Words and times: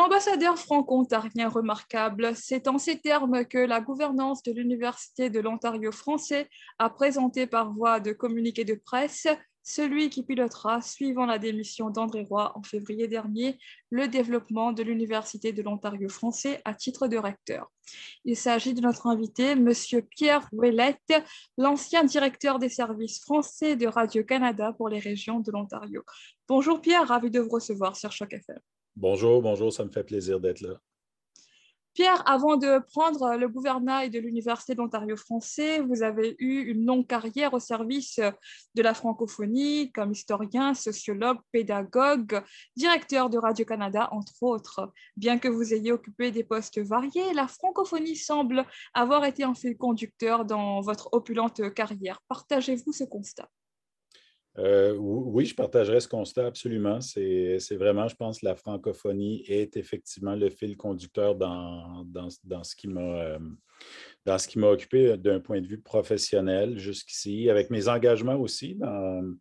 Ambassadeur 0.00 0.58
franco-ontarien 0.58 1.50
remarquable, 1.50 2.34
c'est 2.34 2.68
en 2.68 2.78
ces 2.78 2.98
termes 2.98 3.44
que 3.44 3.58
la 3.58 3.82
gouvernance 3.82 4.42
de 4.42 4.50
l'Université 4.50 5.28
de 5.28 5.40
l'Ontario 5.40 5.92
français 5.92 6.48
a 6.78 6.88
présenté 6.88 7.46
par 7.46 7.70
voie 7.70 8.00
de 8.00 8.12
communiqué 8.12 8.64
de 8.64 8.80
presse 8.82 9.26
celui 9.62 10.08
qui 10.08 10.22
pilotera, 10.22 10.80
suivant 10.80 11.26
la 11.26 11.38
démission 11.38 11.90
d'André 11.90 12.22
Roy 12.22 12.50
en 12.54 12.62
février 12.62 13.08
dernier, 13.08 13.58
le 13.90 14.08
développement 14.08 14.72
de 14.72 14.82
l'Université 14.82 15.52
de 15.52 15.62
l'Ontario 15.62 16.08
français 16.08 16.62
à 16.64 16.72
titre 16.72 17.06
de 17.06 17.18
recteur. 17.18 17.70
Il 18.24 18.38
s'agit 18.38 18.72
de 18.72 18.80
notre 18.80 19.06
invité, 19.06 19.50
M. 19.50 19.70
Pierre 20.16 20.48
Ouellette, 20.52 21.12
l'ancien 21.58 22.04
directeur 22.04 22.58
des 22.58 22.70
services 22.70 23.20
français 23.20 23.76
de 23.76 23.86
Radio-Canada 23.86 24.72
pour 24.72 24.88
les 24.88 24.98
régions 24.98 25.40
de 25.40 25.52
l'Ontario. 25.52 26.04
Bonjour 26.48 26.80
Pierre, 26.80 27.06
ravi 27.06 27.30
de 27.30 27.40
vous 27.40 27.50
recevoir 27.50 27.96
sur 27.96 28.12
Choc 28.12 28.32
FM. 28.32 28.58
Bonjour, 29.00 29.40
bonjour, 29.40 29.72
ça 29.72 29.82
me 29.82 29.90
fait 29.90 30.04
plaisir 30.04 30.40
d'être 30.40 30.60
là. 30.60 30.74
Pierre, 31.94 32.22
avant 32.28 32.58
de 32.58 32.84
prendre 32.92 33.34
le 33.34 33.48
gouvernail 33.48 34.10
de 34.10 34.18
l'Université 34.18 34.74
de 34.74 34.78
l'Ontario 34.78 35.16
français, 35.16 35.80
vous 35.80 36.02
avez 36.02 36.36
eu 36.38 36.64
une 36.64 36.84
longue 36.84 37.06
carrière 37.06 37.54
au 37.54 37.60
service 37.60 38.20
de 38.74 38.82
la 38.82 38.92
francophonie 38.92 39.90
comme 39.92 40.12
historien, 40.12 40.74
sociologue, 40.74 41.38
pédagogue, 41.50 42.42
directeur 42.76 43.30
de 43.30 43.38
Radio-Canada, 43.38 44.10
entre 44.12 44.42
autres. 44.42 44.92
Bien 45.16 45.38
que 45.38 45.48
vous 45.48 45.72
ayez 45.72 45.92
occupé 45.92 46.30
des 46.30 46.44
postes 46.44 46.78
variés, 46.78 47.32
la 47.32 47.48
francophonie 47.48 48.16
semble 48.16 48.66
avoir 48.92 49.24
été 49.24 49.44
un 49.44 49.54
fil 49.54 49.78
conducteur 49.78 50.44
dans 50.44 50.82
votre 50.82 51.08
opulente 51.12 51.72
carrière. 51.72 52.20
Partagez-vous 52.28 52.92
ce 52.92 53.04
constat? 53.04 53.48
Euh, 54.58 54.94
oui, 54.96 55.46
je 55.46 55.54
partagerais 55.54 56.00
ce 56.00 56.08
constat 56.08 56.46
absolument. 56.46 57.00
C'est 57.00 57.58
vraiment, 57.72 58.08
je 58.08 58.16
pense, 58.16 58.42
la 58.42 58.56
francophonie 58.56 59.44
est 59.46 59.76
effectivement 59.76 60.34
le 60.34 60.50
fil 60.50 60.76
conducteur 60.76 61.36
dans, 61.36 62.04
dans, 62.04 62.64
ce 62.64 62.74
qui 62.74 62.88
m'a 62.88 63.00
euh, 63.00 63.38
qui 64.48 64.58
m'a 64.58 64.68
occupé 64.68 65.16
d'un 65.16 65.40
point 65.40 65.60
de 65.60 65.66
vue 65.66 65.80
professionnel 65.80 66.78
jusqu'ici, 66.78 67.48
avec 67.48 67.70
mes 67.70 67.88
engagements 67.88 68.36
aussi 68.36 68.74
dans, 68.74 69.34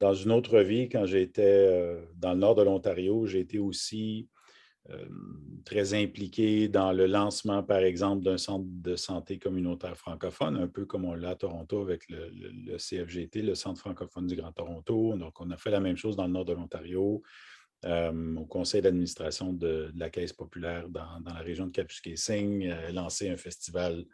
dans 0.00 0.14
une 0.14 0.32
autre 0.32 0.60
vie, 0.60 0.88
quand 0.88 1.06
j'étais 1.06 1.42
euh, 1.42 2.00
dans 2.16 2.32
le 2.32 2.38
nord 2.38 2.54
de 2.54 2.62
l'Ontario, 2.62 3.26
j'ai 3.26 3.40
été 3.40 3.58
aussi 3.58 4.28
euh, 4.32 4.35
très 5.64 5.94
impliqué 5.94 6.68
dans 6.68 6.92
le 6.92 7.06
lancement, 7.06 7.62
par 7.62 7.80
exemple, 7.80 8.22
d'un 8.22 8.38
centre 8.38 8.66
de 8.68 8.94
santé 8.94 9.36
communautaire 9.38 9.96
francophone, 9.96 10.56
un 10.56 10.68
peu 10.68 10.86
comme 10.86 11.04
on 11.04 11.14
l'a 11.14 11.30
à 11.30 11.34
Toronto 11.34 11.82
avec 11.82 12.08
le, 12.08 12.76
CFGT, 12.76 13.42
le 13.42 13.56
Centre 13.56 13.80
francophone 13.80 14.28
du 14.28 14.36
Grand 14.36 14.52
Toronto. 14.52 15.16
Donc, 15.16 15.40
on 15.40 15.50
a 15.50 15.56
fait 15.56 15.70
la 15.70 15.80
même 15.80 15.96
chose 15.96 16.14
dans 16.16 16.26
le 16.26 16.32
nord 16.32 16.44
de 16.44 16.52
l'Ontario, 16.52 17.20
euh, 17.84 18.36
au 18.36 18.46
conseil 18.46 18.80
d'administration 18.80 19.52
de, 19.52 19.90
la 19.96 20.08
Caisse 20.08 20.32
populaire 20.32 20.88
dans, 20.88 21.18
la 21.24 21.40
région 21.40 21.66
de 21.66 21.72
Kapuskasing, 21.72 22.68
euh, 22.68 22.92
lancé 22.92 23.28
un 23.28 23.36
festival 23.36 24.04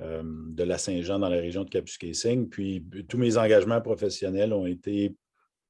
de 0.00 0.62
la 0.62 0.78
Saint-Jean 0.78 1.18
dans 1.18 1.28
la 1.28 1.40
région 1.40 1.64
de 1.64 1.70
Kapuskasing. 1.70 2.48
Puis, 2.48 2.84
tous 3.08 3.18
mes 3.18 3.36
engagements 3.36 3.80
professionnels 3.80 4.52
ont 4.52 4.66
été 4.66 5.16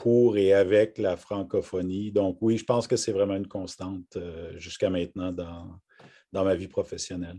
pour 0.01 0.39
et 0.39 0.55
avec 0.55 0.97
la 0.97 1.17
francophonie. 1.19 2.11
Donc 2.11 2.39
oui, 2.41 2.57
je 2.57 2.65
pense 2.65 2.89
que 2.89 2.97
c'est 2.97 3.13
vraiment 3.13 3.37
une 3.37 3.47
constante 3.47 4.17
euh, 4.17 4.59
jusqu'à 4.59 4.89
maintenant 4.89 5.31
dans, 5.31 5.79
dans 6.33 6.43
ma 6.43 6.55
vie 6.55 6.69
professionnelle. 6.69 7.39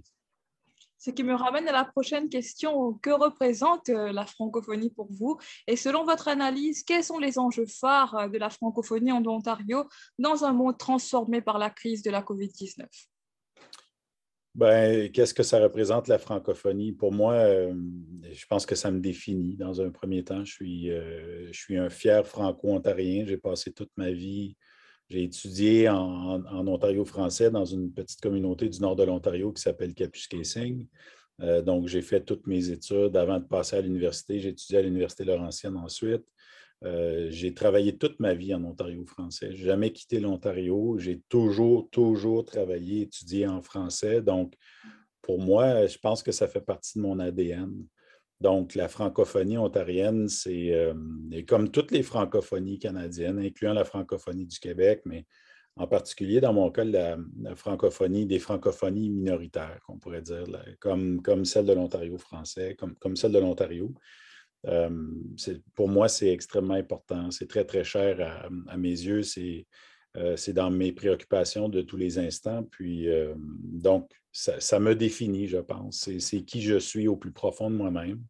Ce 0.99 1.09
qui 1.09 1.23
me 1.23 1.33
ramène 1.33 1.67
à 1.67 1.71
la 1.71 1.83
prochaine 1.83 2.29
question. 2.29 2.93
Que 3.01 3.09
représente 3.09 3.89
euh, 3.89 4.11
la 4.11 4.27
francophonie 4.27 4.91
pour 4.91 5.07
vous? 5.09 5.39
Et 5.65 5.75
selon 5.75 6.05
votre 6.05 6.27
analyse, 6.27 6.83
quels 6.83 7.03
sont 7.03 7.17
les 7.17 7.39
enjeux 7.39 7.65
phares 7.65 8.15
euh, 8.15 8.27
de 8.29 8.37
la 8.37 8.51
francophonie 8.51 9.11
en 9.11 9.25
Ontario 9.25 9.89
dans 10.19 10.45
un 10.45 10.53
monde 10.53 10.77
transformé 10.77 11.41
par 11.41 11.57
la 11.57 11.71
crise 11.71 12.03
de 12.03 12.11
la 12.11 12.21
COVID-19 12.21 12.85
ben, 14.53 15.09
qu'est-ce 15.11 15.33
que 15.33 15.43
ça 15.43 15.59
représente 15.59 16.07
la 16.07 16.17
francophonie? 16.17 16.91
Pour 16.91 17.13
moi, 17.13 17.33
euh, 17.33 17.73
je 18.31 18.45
pense 18.47 18.65
que 18.65 18.75
ça 18.75 18.91
me 18.91 18.99
définit 18.99 19.55
dans 19.55 19.81
un 19.81 19.89
premier 19.91 20.23
temps. 20.23 20.43
Je 20.43 20.51
suis, 20.51 20.91
euh, 20.91 21.47
je 21.51 21.59
suis 21.59 21.77
un 21.77 21.89
fier 21.89 22.25
franco-ontarien. 22.27 23.25
J'ai 23.25 23.37
passé 23.37 23.71
toute 23.71 23.91
ma 23.95 24.11
vie, 24.11 24.57
j'ai 25.11 25.23
étudié 25.23 25.89
en, 25.89 26.41
Ontario 26.67 27.03
français 27.05 27.51
dans 27.51 27.65
une 27.65 27.91
petite 27.93 28.21
communauté 28.21 28.69
du 28.69 28.79
nord 28.79 28.95
de 28.95 29.03
l'Ontario 29.03 29.51
qui 29.51 29.61
s'appelle 29.61 29.93
Kapuskasing. 29.93 30.87
Euh, 31.41 31.61
donc, 31.61 31.87
j'ai 31.87 32.01
fait 32.01 32.21
toutes 32.21 32.47
mes 32.47 32.69
études 32.69 33.15
avant 33.17 33.39
de 33.39 33.45
passer 33.45 33.77
à 33.77 33.81
l'université. 33.81 34.39
J'ai 34.39 34.49
étudié 34.49 34.79
à 34.79 34.81
l'Université 34.81 35.25
Laurentienne 35.25 35.75
ensuite. 35.77 36.23
Euh, 36.83 37.27
j'ai 37.29 37.53
travaillé 37.53 37.97
toute 37.97 38.19
ma 38.19 38.33
vie 38.33 38.53
en 38.53 38.63
Ontario 38.63 39.05
français. 39.05 39.51
Je 39.51 39.57
n'ai 39.57 39.65
jamais 39.65 39.91
quitté 39.91 40.19
l'Ontario. 40.19 40.97
J'ai 40.97 41.21
toujours, 41.29 41.89
toujours 41.91 42.43
travaillé, 42.43 43.01
étudié 43.01 43.47
en 43.47 43.61
français. 43.61 44.21
Donc, 44.21 44.53
pour 45.21 45.39
moi, 45.39 45.85
je 45.85 45.97
pense 45.99 46.23
que 46.23 46.31
ça 46.31 46.47
fait 46.47 46.61
partie 46.61 46.97
de 46.97 47.03
mon 47.03 47.19
ADN. 47.19 47.71
Donc, 48.39 48.73
la 48.73 48.87
francophonie 48.87 49.59
ontarienne, 49.59 50.27
c'est 50.27 50.73
euh, 50.73 50.95
comme 51.47 51.69
toutes 51.69 51.91
les 51.91 52.01
francophonies 52.01 52.79
canadiennes, 52.79 53.37
incluant 53.37 53.73
la 53.73 53.85
francophonie 53.85 54.47
du 54.47 54.57
Québec, 54.57 55.01
mais 55.05 55.27
en 55.75 55.85
particulier 55.85 56.41
dans 56.41 56.51
mon 56.51 56.71
cas, 56.71 56.83
la, 56.83 57.17
francophonie 57.55 58.25
des 58.25 58.39
francophonies 58.39 59.09
minoritaires, 59.11 59.79
qu'on 59.85 59.99
pourrait 59.99 60.23
dire, 60.23 60.45
comme, 60.79 61.21
comme 61.21 61.45
celle 61.45 61.67
de 61.67 61.73
l'Ontario 61.73 62.17
français, 62.17 62.75
comme, 62.77 62.95
comme 62.95 63.15
celle 63.15 63.31
de 63.31 63.39
l'Ontario. 63.39 63.93
Pour 65.75 65.89
moi, 65.89 66.07
c'est 66.07 66.31
extrêmement 66.31 66.75
important. 66.75 67.31
C'est 67.31 67.47
très, 67.47 67.65
très 67.65 67.83
cher 67.83 68.49
à, 68.67 68.77
mes 68.77 68.89
yeux. 68.89 69.21
Euh, 70.17 70.35
c'est 70.35 70.53
dans 70.53 70.69
mes 70.69 70.91
préoccupations 70.91 71.69
de 71.69 71.81
tous 71.81 71.97
les 71.97 72.19
instants. 72.19 72.63
Puis, 72.63 73.07
donc, 73.37 74.11
ça, 74.31 74.79
me 74.79 74.93
définit, 74.95 75.47
je 75.47 75.57
pense. 75.57 76.09
C'est 76.19 76.43
qui 76.43 76.61
je 76.61 76.77
suis 76.77 77.07
au 77.07 77.15
plus 77.15 77.31
profond 77.31 77.69
de 77.71 77.75
moi-même. 77.75 78.21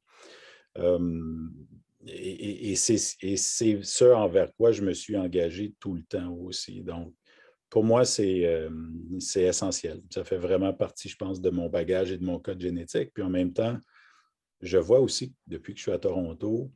et, 2.07 2.75
c'est 2.75 2.97
ce 2.97 4.13
envers 4.13 4.53
quoi 4.55 4.71
je 4.71 4.83
me 4.83 4.93
suis 4.93 5.17
engagé 5.17 5.73
tout 5.79 5.93
le 5.93 6.03
temps 6.03 6.33
aussi. 6.33 6.81
Donc, 6.81 7.13
pour 7.69 7.85
moi, 7.85 8.03
c'est 8.05 8.69
essentiel. 9.35 10.01
Ça 10.13 10.23
fait 10.23 10.37
vraiment 10.37 10.73
partie, 10.73 11.09
je 11.09 11.15
pense, 11.15 11.41
de 11.41 11.49
mon 11.49 11.69
bagage 11.69 12.11
et 12.11 12.17
de 12.17 12.25
mon 12.25 12.37
code 12.37 12.61
génétique. 12.61 13.11
Puis 13.13 13.23
en 13.23 13.29
même 13.29 13.53
temps, 13.53 13.77
je 14.61 14.77
vois 14.77 14.99
aussi, 14.99 15.33
depuis 15.47 15.73
que 15.73 15.79
je 15.79 15.83
suis 15.83 15.91
à 15.91 15.99
Toronto, 15.99 16.71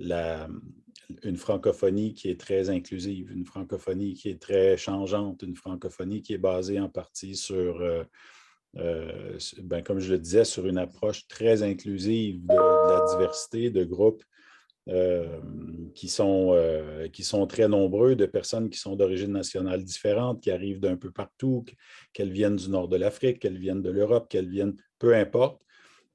une 0.00 1.36
francophonie 1.36 2.14
qui 2.14 2.28
est 2.28 2.40
très 2.40 2.70
inclusive, 2.70 3.30
une 3.32 3.44
francophonie 3.44 4.14
qui 4.14 4.28
est 4.28 4.40
très 4.40 4.76
changeante, 4.76 5.42
une 5.42 5.56
francophonie 5.56 6.22
qui 6.22 6.34
est 6.34 6.38
basée 6.38 6.80
en 6.80 6.88
partie 6.88 7.36
sur, 7.36 7.80
euh, 7.80 8.04
euh, 8.76 9.38
ben, 9.62 9.82
comme 9.82 9.98
je 9.98 10.12
le 10.12 10.18
disais, 10.18 10.44
sur 10.44 10.66
une 10.66 10.78
approche 10.78 11.26
très 11.28 11.62
inclusive 11.62 12.44
de, 12.46 12.54
la 12.54 13.04
diversité 13.10 13.70
de 13.70 13.84
groupes 13.84 14.22
euh, 14.88 15.40
qui, 15.94 16.08
sont, 16.08 16.56
qui 17.12 17.22
sont 17.22 17.46
très 17.46 17.68
nombreux, 17.68 18.16
de 18.16 18.26
personnes 18.26 18.70
qui 18.70 18.78
sont 18.78 18.96
d'origine 18.96 19.32
nationale 19.32 19.84
différente, 19.84 20.42
qui 20.42 20.50
arrivent 20.50 20.80
d'un 20.80 20.96
peu 20.96 21.10
partout, 21.10 21.64
qu'elles 22.12 22.32
viennent 22.32 22.56
du 22.56 22.70
nord 22.70 22.88
de 22.88 22.96
l'Afrique, 22.96 23.40
qu'elles 23.40 23.58
viennent 23.58 23.82
de 23.82 23.90
l'Europe, 23.90 24.28
qu'elles 24.28 24.48
viennent, 24.48 24.76
peu 24.98 25.14
importe. 25.14 25.60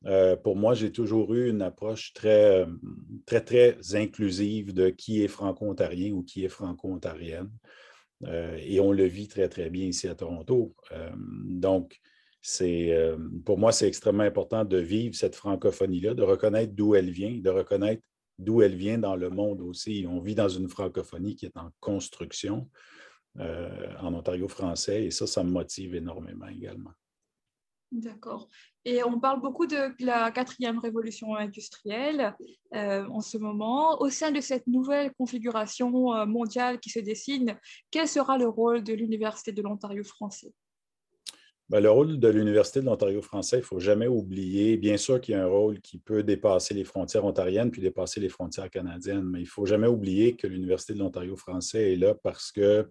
Euh, 0.07 0.35
pour 0.35 0.55
moi, 0.55 0.73
j'ai 0.73 0.91
toujours 0.91 1.33
eu 1.33 1.49
une 1.49 1.61
approche 1.61 2.13
très, 2.13 2.61
euh, 2.61 2.65
très, 3.25 3.41
très 3.41 3.77
inclusive 3.95 4.73
de 4.73 4.89
qui 4.89 5.23
est 5.23 5.27
franco-ontarien 5.27 6.13
ou 6.13 6.23
qui 6.23 6.45
est 6.45 6.49
franco-ontarienne. 6.49 7.49
Euh, 8.25 8.57
et 8.61 8.79
on 8.79 8.91
le 8.91 9.05
vit 9.05 9.27
très, 9.27 9.49
très 9.49 9.69
bien 9.69 9.85
ici 9.87 10.07
à 10.07 10.15
Toronto. 10.15 10.75
donc, 11.45 11.99
pour 13.43 13.57
moi, 13.57 13.71
c'est 13.71 13.87
extrêmement 13.87 14.23
important 14.23 14.63
de 14.65 14.77
vivre 14.77 15.15
cette 15.15 15.35
francophonie-là, 15.35 16.13
de 16.13 16.21
reconnaître 16.21 16.73
d'où 16.73 16.93
elle 16.93 17.09
vient, 17.09 17.35
de 17.39 17.49
reconnaître 17.49 18.03
d'où 18.37 18.61
elle 18.61 18.75
vient 18.75 18.99
dans 18.99 19.15
le 19.15 19.31
monde 19.31 19.61
aussi. 19.61 20.05
On 20.07 20.19
vit 20.19 20.35
dans 20.35 20.49
une 20.49 20.69
francophonie 20.69 21.35
qui 21.35 21.47
est 21.47 21.57
en 21.57 21.71
construction 21.79 22.69
en 23.39 24.13
Ontario 24.13 24.47
français 24.47 25.05
et 25.05 25.11
ça, 25.11 25.25
ça 25.25 25.43
me 25.43 25.49
motive 25.49 25.95
énormément 25.95 26.47
également. 26.47 26.91
D'accord. 27.91 28.49
Et 28.83 29.03
on 29.03 29.19
parle 29.19 29.41
beaucoup 29.41 29.67
de 29.67 29.93
la 30.03 30.31
quatrième 30.31 30.79
révolution 30.79 31.35
industrielle 31.35 32.35
euh, 32.73 33.05
en 33.07 33.21
ce 33.21 33.37
moment. 33.37 34.01
Au 34.01 34.09
sein 34.09 34.31
de 34.31 34.41
cette 34.41 34.67
nouvelle 34.67 35.13
configuration 35.13 36.13
euh, 36.13 36.25
mondiale 36.25 36.79
qui 36.79 36.89
se 36.89 36.99
dessine, 36.99 37.57
quel 37.91 38.07
sera 38.07 38.37
le 38.37 38.47
rôle 38.47 38.83
de 38.83 38.93
l'Université 38.93 39.51
de 39.51 39.61
l'Ontario 39.61 40.03
français? 40.03 40.51
Ben, 41.69 41.79
le 41.79 41.89
rôle 41.89 42.19
de 42.19 42.27
l'Université 42.27 42.79
de 42.79 42.85
l'Ontario 42.85 43.23
français, 43.23 43.57
il 43.57 43.61
ne 43.61 43.65
faut 43.65 43.79
jamais 43.79 44.05
oublier, 44.05 44.77
bien 44.77 44.97
sûr 44.97 45.19
qu'il 45.19 45.33
y 45.33 45.35
a 45.35 45.43
un 45.43 45.47
rôle 45.47 45.79
qui 45.79 45.97
peut 45.97 46.21
dépasser 46.21 46.75
les 46.75 46.83
frontières 46.83 47.25
ontariennes 47.25 47.71
puis 47.71 47.81
dépasser 47.81 48.19
les 48.19 48.29
frontières 48.29 48.69
canadiennes, 48.69 49.23
mais 49.23 49.39
il 49.39 49.45
ne 49.45 49.49
faut 49.49 49.65
jamais 49.65 49.87
oublier 49.87 50.35
que 50.35 50.45
l'Université 50.45 50.93
de 50.93 50.99
l'Ontario 50.99 51.35
français 51.35 51.93
est 51.93 51.95
là 51.95 52.13
parce 52.13 52.51
que 52.51 52.87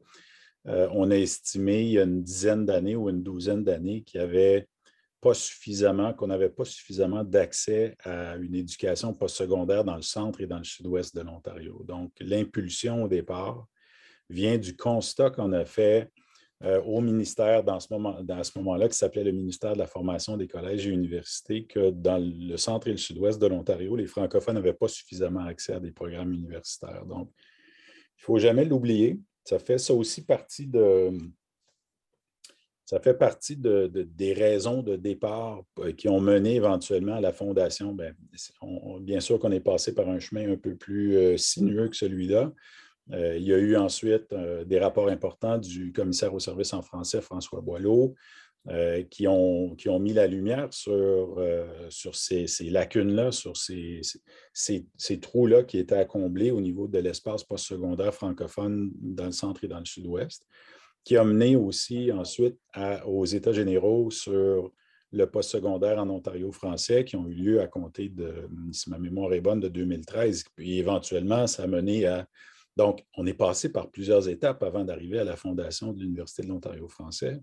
euh, 0.67 0.89
on 0.93 1.11
a 1.13 1.17
estimé 1.17 1.83
il 1.83 1.91
y 1.91 1.99
a 2.01 2.03
une 2.03 2.23
dizaine 2.23 2.67
d'années 2.67 2.97
ou 2.97 3.09
une 3.11 3.23
douzaine 3.23 3.63
d'années 3.63 4.03
qu'il 4.03 4.21
y 4.21 4.25
avait 4.25 4.67
pas 5.25 5.33
suffisamment, 5.33 6.13
qu'on 6.13 6.27
n'avait 6.27 6.51
pas 6.51 6.67
suffisamment 6.67 7.25
d'accès 7.25 7.97
à 8.05 8.37
une 8.37 8.55
éducation 8.55 9.15
postsecondaire 9.15 9.83
dans 9.83 9.97
le 9.97 10.03
centre 10.03 10.43
et 10.43 10.47
dans 10.47 10.59
le 10.59 10.65
sud-ouest 10.65 11.17
de 11.17 11.23
l'Ontario. 11.23 11.83
Donc, 11.89 12.13
l'impulsion 12.21 13.05
au 13.05 13.09
départ 13.09 13.67
vient 14.29 14.59
du 14.59 14.77
constat 14.77 15.31
qu'on 15.31 15.53
a 15.53 15.65
fait 15.65 16.11
au 16.85 17.01
ministère 17.01 17.65
dans 17.65 17.81
ce 17.81 17.89
moment, 17.91 18.23
dans 18.23 18.45
ce 18.45 18.53
moment-là, 18.59 18.87
qui 18.89 18.97
s'appelait 18.99 19.25
le 19.25 19.33
ministère 19.33 19.73
de 19.73 19.79
la 19.79 19.87
formation 19.87 20.37
des 20.37 20.47
collèges 20.47 20.87
et 20.87 20.91
universités, 20.91 21.65
que 21.65 21.91
dans 21.91 22.19
le 22.19 22.59
centre 22.59 22.89
et 22.89 22.93
le 22.93 22.99
sud-ouest 22.99 23.41
de 23.41 23.47
l'Ontario, 23.47 23.97
les 23.97 24.07
francophones 24.07 24.57
n'avaient 24.57 24.75
pas 24.75 24.89
suffisamment 24.89 25.47
accès 25.47 25.73
à 25.73 25.81
des 25.81 25.91
programmes 25.91 26.35
universitaires. 26.35 27.07
Donc, 27.07 27.31
il 27.39 28.21
ne 28.21 28.25
faut 28.25 28.39
jamais 28.39 28.67
l'oublier. 28.67 29.19
Ça 29.43 29.59
fait 29.59 29.79
ça 29.79 29.95
aussi 29.95 30.25
partie 30.27 30.67
de, 30.67 31.13
ça 32.85 33.01
fait 33.01 33.15
partie 33.15 33.57
de, 33.57 33.87
des 33.87 34.33
raisons 34.35 34.83
de 34.83 34.97
départ 34.97 35.63
euh, 35.79 35.93
qui 35.93 36.09
ont 36.09 36.21
mené 36.21 36.57
éventuellement 36.57 37.15
à 37.15 37.21
la 37.21 37.33
fondation. 37.33 37.93
Bien, 37.93 38.13
bien 39.01 39.21
sûr 39.21 39.39
qu'on 39.39 39.53
est 39.53 39.61
passé 39.61 39.95
par 39.95 40.09
un 40.09 40.19
chemin 40.19 40.53
un 40.53 40.57
peu 40.57 40.75
plus 40.75 41.17
euh, 41.17 41.37
sinueux 41.37 41.89
que 41.89 41.97
celui-là. 41.97 42.53
Euh, 43.13 43.37
il 43.37 43.45
y 43.45 43.55
a 43.55 43.59
eu 43.59 43.77
ensuite 43.77 44.35
des 44.67 44.79
rapports 44.79 45.09
importants 45.09 45.59
du 45.59 45.93
commissaire 45.93 46.35
au 46.35 46.41
service 46.41 46.73
en 46.73 46.83
français, 46.83 47.21
François 47.21 47.61
Boileau, 47.61 48.15
qui, 49.11 49.27
ont, 49.29 49.77
mis 50.01 50.15
la 50.15 50.27
lumière 50.27 50.73
sur, 50.73 51.39
ces, 51.91 52.47
lacunes-là, 52.71 53.31
sur 53.31 53.59
ces, 53.59 54.01
ces 54.55 55.21
trous-là 55.21 55.65
qui 55.65 55.77
étaient 55.77 55.97
à 55.97 56.07
combler 56.07 56.51
au 56.51 56.63
niveau 56.63 56.89
de 56.89 56.99
l'espace 56.99 57.45
postsecondaire 57.45 58.15
francophone 58.15 58.91
dans 59.03 59.27
le 59.27 59.33
centre 59.33 59.65
et 59.65 59.69
dans 59.69 59.81
le 59.81 59.85
sud-ouest 59.85 60.47
qui 61.05 61.17
a 61.17 61.25
mené 61.25 61.55
aussi 61.55 62.11
ensuite 62.11 62.59
aux 63.07 63.27
États 63.27 63.53
généraux 63.53 64.11
sur 64.11 64.73
le 65.13 65.31
postsecondaire 65.31 65.99
en 65.99 66.11
Ontario 66.11 66.51
français 66.51 67.05
qui 67.05 67.15
ont 67.17 67.29
eu 67.29 67.35
lieu 67.35 67.61
à 67.61 67.69
compter 67.69 68.09
de, 68.09 68.49
si 68.73 68.91
ma 68.91 68.99
mémoire 68.99 69.33
est 69.33 69.41
bonne, 69.41 69.61
de 69.61 69.69
2013. 69.69 70.45
Puis 70.57 70.79
éventuellement, 70.79 71.47
ça 71.47 71.65
a 71.65 71.67
mené 71.67 72.07
à. 72.07 72.27
Donc, 72.77 73.05
on 73.17 73.25
est 73.25 73.35
passé 73.35 73.71
par 73.71 73.91
plusieurs 73.91 74.29
étapes 74.29 74.65
avant 74.65 74.85
d'arriver 74.85 75.21
à 75.21 75.25
la 75.25 75.37
fondation 75.37 75.93
de 75.93 76.01
l'Université 76.01 76.43
de 76.43 76.49
l'Ontario 76.49 76.89
français. 76.89 77.41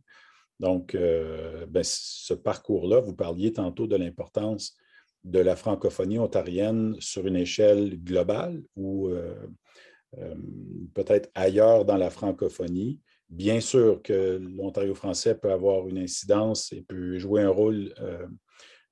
Donc, 0.59 0.93
euh, 0.93 1.65
ben, 1.67 1.83
ce 1.83 2.33
parcours-là, 2.33 2.99
vous 2.99 3.15
parliez 3.15 3.53
tantôt 3.53 3.87
de 3.87 3.95
l'importance 3.95 4.75
de 5.23 5.39
la 5.39 5.55
francophonie 5.55 6.19
ontarienne 6.19 6.95
sur 6.99 7.25
une 7.25 7.37
échelle 7.37 8.03
globale 8.03 8.61
ou 8.75 9.07
euh, 9.07 9.35
euh, 10.17 10.35
peut-être 10.93 11.29
ailleurs 11.33 11.85
dans 11.85 11.97
la 11.97 12.09
francophonie. 12.09 12.99
Bien 13.31 13.61
sûr 13.61 14.01
que 14.03 14.37
l'Ontario 14.57 14.93
français 14.93 15.35
peut 15.35 15.53
avoir 15.53 15.87
une 15.87 15.97
incidence 15.97 16.73
et 16.73 16.81
peut 16.81 17.17
jouer 17.17 17.41
un 17.41 17.49
rôle 17.49 17.93
euh, 18.01 18.27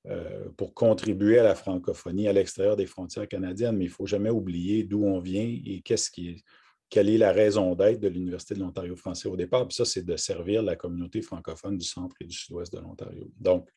euh, 0.06 0.48
pour 0.56 0.72
contribuer 0.72 1.38
à 1.38 1.42
la 1.42 1.54
francophonie 1.54 2.26
à 2.26 2.32
l'extérieur 2.32 2.74
des 2.74 2.86
frontières 2.86 3.28
canadiennes, 3.28 3.76
mais 3.76 3.84
il 3.84 3.88
ne 3.88 3.92
faut 3.92 4.06
jamais 4.06 4.30
oublier 4.30 4.82
d'où 4.82 5.04
on 5.04 5.20
vient 5.20 5.44
et 5.44 5.82
quelle 5.82 7.10
est 7.10 7.18
la 7.18 7.32
raison 7.32 7.74
d'être 7.74 8.00
de 8.00 8.08
l'Université 8.08 8.54
de 8.54 8.60
l'Ontario 8.60 8.96
français 8.96 9.28
au 9.28 9.36
départ. 9.36 9.68
Puis 9.68 9.76
ça, 9.76 9.84
c'est 9.84 10.06
de 10.06 10.16
servir 10.16 10.62
la 10.62 10.74
communauté 10.74 11.20
francophone 11.20 11.76
du 11.76 11.84
centre 11.84 12.16
et 12.22 12.24
du 12.24 12.34
sud-ouest 12.34 12.72
de 12.72 12.80
l'Ontario. 12.80 13.30
Donc, 13.38 13.68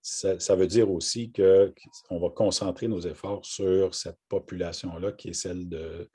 ça, 0.00 0.40
ça, 0.40 0.56
veut 0.56 0.66
dire 0.66 0.90
aussi 0.90 1.32
qu'on 1.32 2.18
va 2.18 2.30
concentrer 2.30 2.88
nos 2.88 3.00
efforts 3.00 3.44
sur 3.44 3.94
cette 3.94 4.18
population-là 4.30 5.12
qui 5.12 5.28
est 5.28 5.34
celle 5.34 5.68
de, 5.68 6.10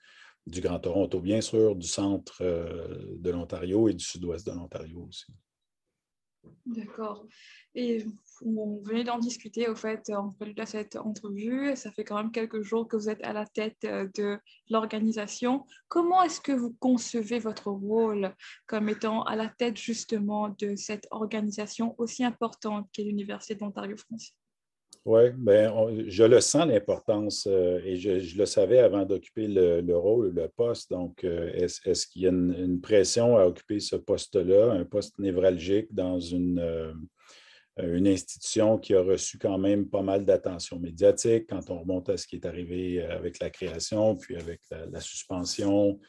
du 0.48 0.62
Grand 0.62 0.80
Toronto, 0.80 1.20
bien 1.20 1.42
sûr, 1.42 1.76
du 1.76 1.88
centre 1.88 2.38
euh, 2.42 3.18
de 3.18 3.30
l'Ontario 3.30 3.90
et 3.90 3.94
du 3.94 4.04
sud-ouest 4.04 4.48
de 4.48 4.54
l'Ontario 4.54 5.06
aussi. 5.08 5.26
D'accord. 6.66 7.28
Et 7.76 8.06
on 8.42 8.82
venait 8.84 9.04
d'en 9.04 9.20
discuter, 9.20 9.68
au 9.68 9.76
fait, 9.76 10.10
en 10.10 10.32
fait, 10.32 10.54
de 10.54 10.66
cette 10.66 10.96
entrevue. 10.96 11.76
Ça 11.76 11.92
fait 11.92 12.06
quand 12.06 12.16
même 12.16 12.32
quelques 12.32 12.62
jours 12.62 12.88
que 12.88 12.96
vous 12.96 13.10
êtes 13.10 13.24
à 13.26 13.34
la 13.34 13.46
tête 13.46 13.78
euh, 13.84 14.08
de 14.16 14.40
l'organisation. 14.70 15.66
Comment 15.90 16.24
est-ce 16.24 16.40
que 16.40 16.54
vous 16.54 16.74
concevez 16.80 17.40
votre 17.40 17.70
rôle 17.70 18.34
comme 18.68 18.88
étant 18.88 19.24
à 19.24 19.36
la 19.36 19.50
tête 19.50 19.78
justement 19.78 20.56
de 20.58 20.78
cette 20.78 21.08
organisation 21.12 21.94
aussi 21.98 22.24
importante 22.24 22.88
qu'est 22.94 23.04
l'Université 23.04 23.56
d'Ontario 23.56 23.98
français? 23.98 24.32
Oui, 25.06 25.30
bien, 25.38 25.74
je 26.08 26.24
le 26.24 26.42
sens 26.42 26.68
l'importance 26.68 27.48
euh, 27.50 27.80
et 27.86 27.96
je, 27.96 28.38
le 28.38 28.46
savais 28.46 28.80
avant 28.80 29.06
d'occuper 29.06 29.48
le, 29.48 29.96
rôle, 29.96 30.34
le 30.34 30.48
poste. 30.50 30.90
Donc, 30.92 31.24
euh, 31.24 31.50
est-ce, 31.54 32.08
qu'il 32.08 32.24
y 32.24 32.28
a 32.28 32.30
une, 32.30 32.82
pression 32.82 33.38
à 33.38 33.46
occuper 33.46 33.80
ce 33.80 33.96
poste-là, 33.96 34.72
un 34.72 34.86
poste 34.86 35.18
névralgique 35.20 35.88
dans 35.94 36.20
une, 36.20 36.60
euh, 36.60 36.94
une 37.78 38.08
institution 38.08 38.78
qui 38.78 38.96
a 38.96 39.02
reçu 39.02 39.38
quand 39.38 39.58
même 39.58 39.88
pas 39.88 40.02
mal 40.02 40.26
d'attention 40.26 40.80
médiatique 40.80 41.48
quand 41.50 41.70
on 41.70 41.80
remonte 41.80 42.10
à 42.10 42.18
ce 42.18 42.28
qui 42.28 42.36
est 42.36 42.46
arrivé 42.46 43.02
avec 43.04 43.40
la 43.40 43.50
création, 43.50 44.16
puis 44.16 44.36
avec 44.36 44.62
la, 44.70 45.00
suspension, 45.00 46.00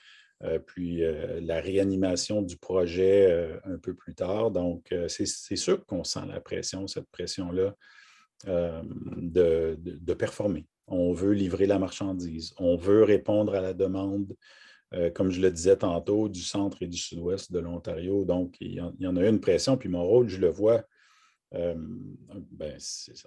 puis 0.67 1.02
la 1.40 1.61
réanimation 1.61 2.43
du 2.43 2.56
projet 2.56 3.61
un 3.64 3.76
peu 3.76 3.94
plus 3.94 4.14
tard? 4.14 4.50
Donc, 4.50 4.94
c'est 5.08 5.26
sûr 5.26 5.85
qu'on 5.85 6.05
sent 6.05 6.26
la 6.26 6.40
pression, 6.40 6.87
cette 6.87 7.11
pression-là. 7.11 7.75
Euh, 8.46 8.82
de, 8.85 10.14
performer. 10.14 10.64
On 10.87 11.12
veut 11.12 11.32
livrer 11.32 11.67
la 11.67 11.79
marchandise. 11.79 12.55
On 12.58 12.76
veut 12.76 13.05
répondre 13.05 13.55
à 13.55 13.61
la 13.61 13.75
demande, 13.75 14.35
euh, 14.94 15.11
comme 15.11 15.31
je 15.31 15.40
le 15.40 15.50
disais 15.50 15.76
tantôt, 15.76 16.29
du 16.29 16.40
centre 16.40 16.82
et 16.82 16.87
du 16.87 16.96
sud-ouest 16.96 17.52
de 17.52 17.58
l'Ontario. 17.58 18.25
Donc, 18.25 18.56
il 18.61 18.75
y, 18.75 19.06
en, 19.06 19.17
a 19.17 19.29
une 19.29 19.40
pression. 19.40 19.76
Puis 19.76 19.88
mon 19.88 20.05
rôle, 20.05 20.29
je 20.29 20.38
le 20.38 20.49
vois, 20.49 20.85
euh, 21.55 21.75
ben, 22.52 22.76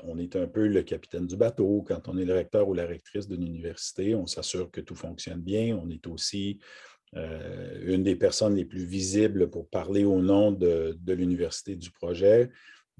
on 0.03 0.17
est 0.17 0.35
un 0.35 0.47
peu 0.47 0.67
le 0.67 0.83
capitaine 0.83 1.27
du 1.27 1.37
bateau. 1.37 1.83
Quand 1.87 2.07
on 2.07 2.17
est 2.17 2.25
le 2.25 2.33
recteur 2.33 2.67
ou 2.67 2.73
la 2.73 2.85
rectrice 2.85 3.27
d'une 3.27 3.45
université, 3.45 4.15
on 4.15 4.27
s'assure 4.27 4.71
que 4.71 4.81
tout 4.81 4.95
fonctionne 4.95 5.41
bien. 5.41 5.77
On 5.81 5.89
est 5.89 6.07
aussi 6.07 6.59
une 7.13 8.03
des 8.03 8.15
personnes 8.15 8.55
les 8.55 8.63
plus 8.63 8.85
visibles 8.85 9.49
pour 9.49 9.67
parler 9.67 10.05
au 10.05 10.21
nom 10.21 10.53
de 10.53 11.13
l'université 11.13 11.75
du 11.75 11.91
projet. 11.91 12.49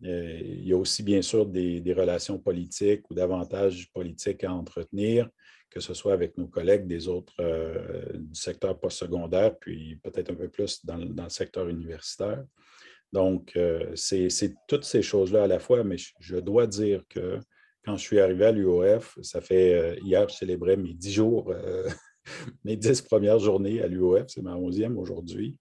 Euh, 0.05 0.39
il 0.41 0.67
y 0.67 0.73
a 0.73 0.77
aussi, 0.77 1.03
bien 1.03 1.21
sûr, 1.21 1.45
des, 1.45 1.93
relations 1.93 2.39
politiques 2.39 3.09
ou 3.09 3.13
davantage 3.13 3.91
politiques 3.93 4.43
à 4.43 4.53
entretenir, 4.53 5.29
que 5.69 5.79
ce 5.79 5.93
soit 5.93 6.13
avec 6.13 6.37
nos 6.37 6.47
collègues 6.47 6.87
des 6.87 7.07
autres 7.07 7.33
euh, 7.39 8.05
du 8.13 8.35
secteur 8.35 8.79
postsecondaire, 8.79 9.57
puis 9.57 9.97
peut-être 9.97 10.31
un 10.31 10.35
peu 10.35 10.49
plus 10.49 10.85
dans, 10.85 10.97
le 10.97 11.29
secteur 11.29 11.67
universitaire. 11.67 12.43
Donc, 13.13 13.53
euh, 13.55 13.91
c'est 13.95 14.55
toutes 14.67 14.85
ces 14.85 15.01
choses-là 15.01 15.43
à 15.43 15.47
la 15.47 15.59
fois, 15.59 15.83
mais 15.83 15.97
je, 16.19 16.37
dois 16.37 16.65
dire 16.65 17.03
que 17.09 17.39
quand 17.83 17.97
je 17.97 18.01
suis 18.01 18.19
arrivé 18.19 18.45
à 18.45 18.51
l'UOF, 18.51 19.17
ça 19.21 19.41
fait 19.41 19.99
hier, 20.03 20.27
je 20.29 20.35
célébrais 20.35 20.77
mes 20.77 20.93
dix 20.93 21.13
jours, 21.13 21.53
mes 22.63 22.77
dix 22.77 23.01
premières 23.01 23.39
journées 23.39 23.81
à 23.81 23.87
l'UOF, 23.87 24.25
c'est 24.27 24.41
ma 24.41 24.55
onzième 24.55 24.97
aujourd'hui 24.97 25.57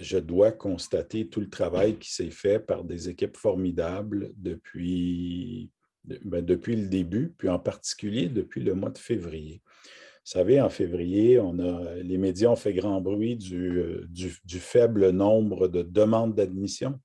je 0.00 0.18
dois 0.18 0.52
constater 0.52 1.28
tout 1.28 1.40
le 1.40 1.48
travail 1.48 1.98
qui 1.98 2.12
s'est 2.12 2.30
fait 2.30 2.58
par 2.58 2.84
des 2.84 3.08
équipes 3.08 3.36
formidables 3.36 4.32
depuis, 4.36 5.70
ben, 6.04 6.44
depuis 6.44 6.76
le 6.76 6.88
début, 6.88 7.34
puis 7.36 7.48
en 7.48 7.58
particulier 7.58 8.28
depuis 8.28 8.62
le 8.62 8.74
mois 8.74 8.90
de 8.90 8.98
février. 8.98 9.62
Vous 10.24 10.32
savez, 10.32 10.60
en 10.60 10.68
février, 10.68 11.40
les 12.02 12.18
médias 12.18 12.50
ont 12.50 12.56
fait 12.56 12.74
grand 12.74 13.00
bruit 13.00 13.36
du, 13.36 14.02
du, 14.10 14.58
faible 14.58 15.08
nombre 15.10 15.68
de 15.68 15.82
demandes 15.82 16.34
d'admission 16.34 17.00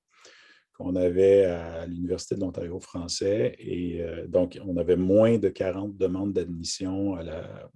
qu'on 0.74 0.94
avait 0.96 1.44
à 1.44 1.86
l'Université 1.86 2.34
de 2.34 2.40
l'Ontario 2.40 2.80
français. 2.80 3.54
Et 3.60 4.02
euh, 4.02 4.26
donc, 4.26 4.58
on 4.66 4.76
avait 4.76 4.96
moins 4.96 5.38
de 5.38 5.48
40 5.48 5.96
demandes 5.96 6.32
d'admission 6.32 7.16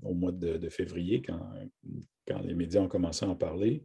au 0.02 0.14
mois 0.14 0.32
de, 0.32 0.58
de 0.58 0.68
février 0.68 1.22
quand, 1.22 1.40
quand 2.26 2.40
les 2.40 2.54
médias 2.54 2.80
ont 2.80 2.88
commencé 2.88 3.24
à 3.24 3.28
en 3.28 3.36
parler. 3.36 3.84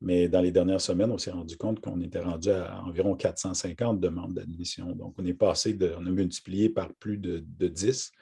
Mais 0.00 0.28
dans 0.28 0.40
les 0.40 0.50
dernières 0.50 0.80
semaines, 0.80 1.10
on 1.10 1.18
s'est 1.18 1.30
rendu 1.30 1.56
compte 1.56 1.80
qu'on 1.80 2.00
était 2.00 2.20
rendu 2.20 2.50
à 2.50 2.82
environ 2.84 3.16
450 3.16 3.98
demandes 3.98 4.34
d'admission. 4.34 4.92
Donc, 4.92 5.14
on 5.18 5.24
est 5.24 5.34
passé 5.34 5.72
de, 5.72 5.94
on 5.98 6.06
a 6.06 6.10
multiplié 6.10 6.68
par 6.68 6.92
plus 6.94 7.16
de, 7.16 7.38
10 7.38 8.12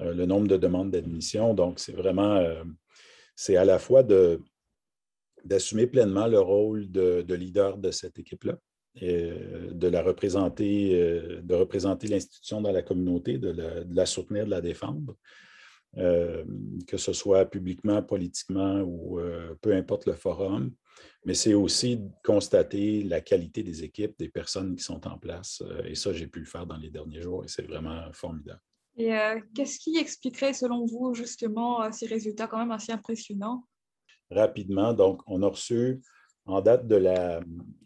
euh, 0.00 0.14
le 0.14 0.26
nombre 0.26 0.48
de 0.48 0.56
demandes 0.56 0.90
d'admission. 0.90 1.54
Donc, 1.54 1.78
c'est 1.78 1.92
vraiment, 1.92 2.36
euh, 2.36 2.64
c'est 3.36 3.56
à 3.56 3.64
la 3.64 3.78
fois 3.78 4.02
d'assumer 5.44 5.86
pleinement 5.86 6.26
le 6.26 6.40
rôle 6.40 6.90
de, 6.90 7.34
leader 7.34 7.78
de 7.78 7.92
cette 7.92 8.18
équipe-là, 8.18 8.58
et 8.96 9.30
euh, 9.30 9.70
de 9.70 9.86
la 9.86 10.02
représenter, 10.02 11.40
de 11.40 11.54
représenter 11.54 12.08
l'institution 12.08 12.60
dans 12.60 12.72
la 12.72 12.82
communauté, 12.82 13.38
de 13.38 13.84
la, 13.94 14.06
soutenir, 14.06 14.44
de 14.44 14.50
la 14.50 14.60
défendre. 14.60 15.14
que 15.94 16.96
ce 16.96 17.12
soit 17.12 17.44
publiquement, 17.46 18.02
politiquement 18.02 18.80
ou 18.80 19.20
peu 19.60 19.72
importe 19.72 20.06
le 20.06 20.14
forum, 20.14 20.72
mais 21.24 21.34
c'est 21.34 21.54
aussi 21.54 22.00
constater 22.24 23.02
la 23.02 23.20
qualité 23.20 23.62
des 23.62 23.84
équipes, 23.84 24.18
des 24.18 24.28
personnes 24.28 24.74
qui 24.74 24.82
sont 24.82 25.06
en 25.06 25.18
place. 25.18 25.62
Euh, 25.62 25.84
et 25.84 25.94
ça, 25.94 26.12
j'ai 26.12 26.26
pu 26.26 26.40
le 26.40 26.46
faire 26.46 26.66
dans 26.66 26.76
les 26.76 26.90
derniers 26.90 27.20
jours 27.20 27.44
et 27.44 27.48
c'est 27.48 27.66
vraiment 27.66 28.12
formidable. 28.12 28.60
Et 28.96 29.14
euh, 29.14 29.40
qu'est-ce 29.54 29.78
qui 29.78 29.96
expliquerait, 29.96 30.52
selon 30.52 30.84
vous, 30.84 31.14
justement, 31.14 31.82
euh, 31.82 31.92
ces 31.92 32.06
résultats 32.06 32.46
quand 32.46 32.58
même 32.58 32.72
assez 32.72 32.92
impressionnants? 32.92 33.64
Rapidement, 34.30 34.92
donc, 34.92 35.22
on 35.26 35.42
a 35.42 35.48
reçu 35.48 36.02
en 36.44 36.60
date 36.60 36.88
de 36.88 36.96
la, 36.96 37.40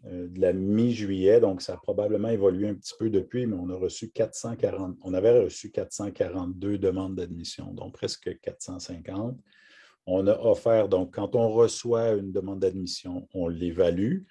de 0.05 0.41
la 0.41 0.55
mi-juillet, 0.55 1.41
donc 1.41 1.61
ça 1.61 1.75
a 1.75 1.77
probablement 1.77 2.29
évolué 2.29 2.71
un 2.71 2.75
petit 2.75 2.95
peu 2.99 3.11
depuis, 3.11 3.47
mais 3.47 3.57
on 3.57 3.69
a 3.69 3.77
reçu 3.77 4.11
440, 4.11 4.97
on 5.03 5.13
avait 5.13 5.43
reçu 5.43 5.71
442 5.71 6.79
demandes 6.79 7.17
d'admission, 7.17 7.75
donc 7.75 7.93
presque 7.93 8.41
450. 8.41 9.39
On 10.07 10.27
a 10.27 10.39
offert, 10.39 10.89
donc, 10.89 11.15
quand 11.15 11.35
on 11.35 11.49
reçoit 11.49 12.13
une 12.13 12.33
demande 12.33 12.61
d'admission, 12.61 13.29
on 13.35 13.49
l'évalue. 13.49 14.23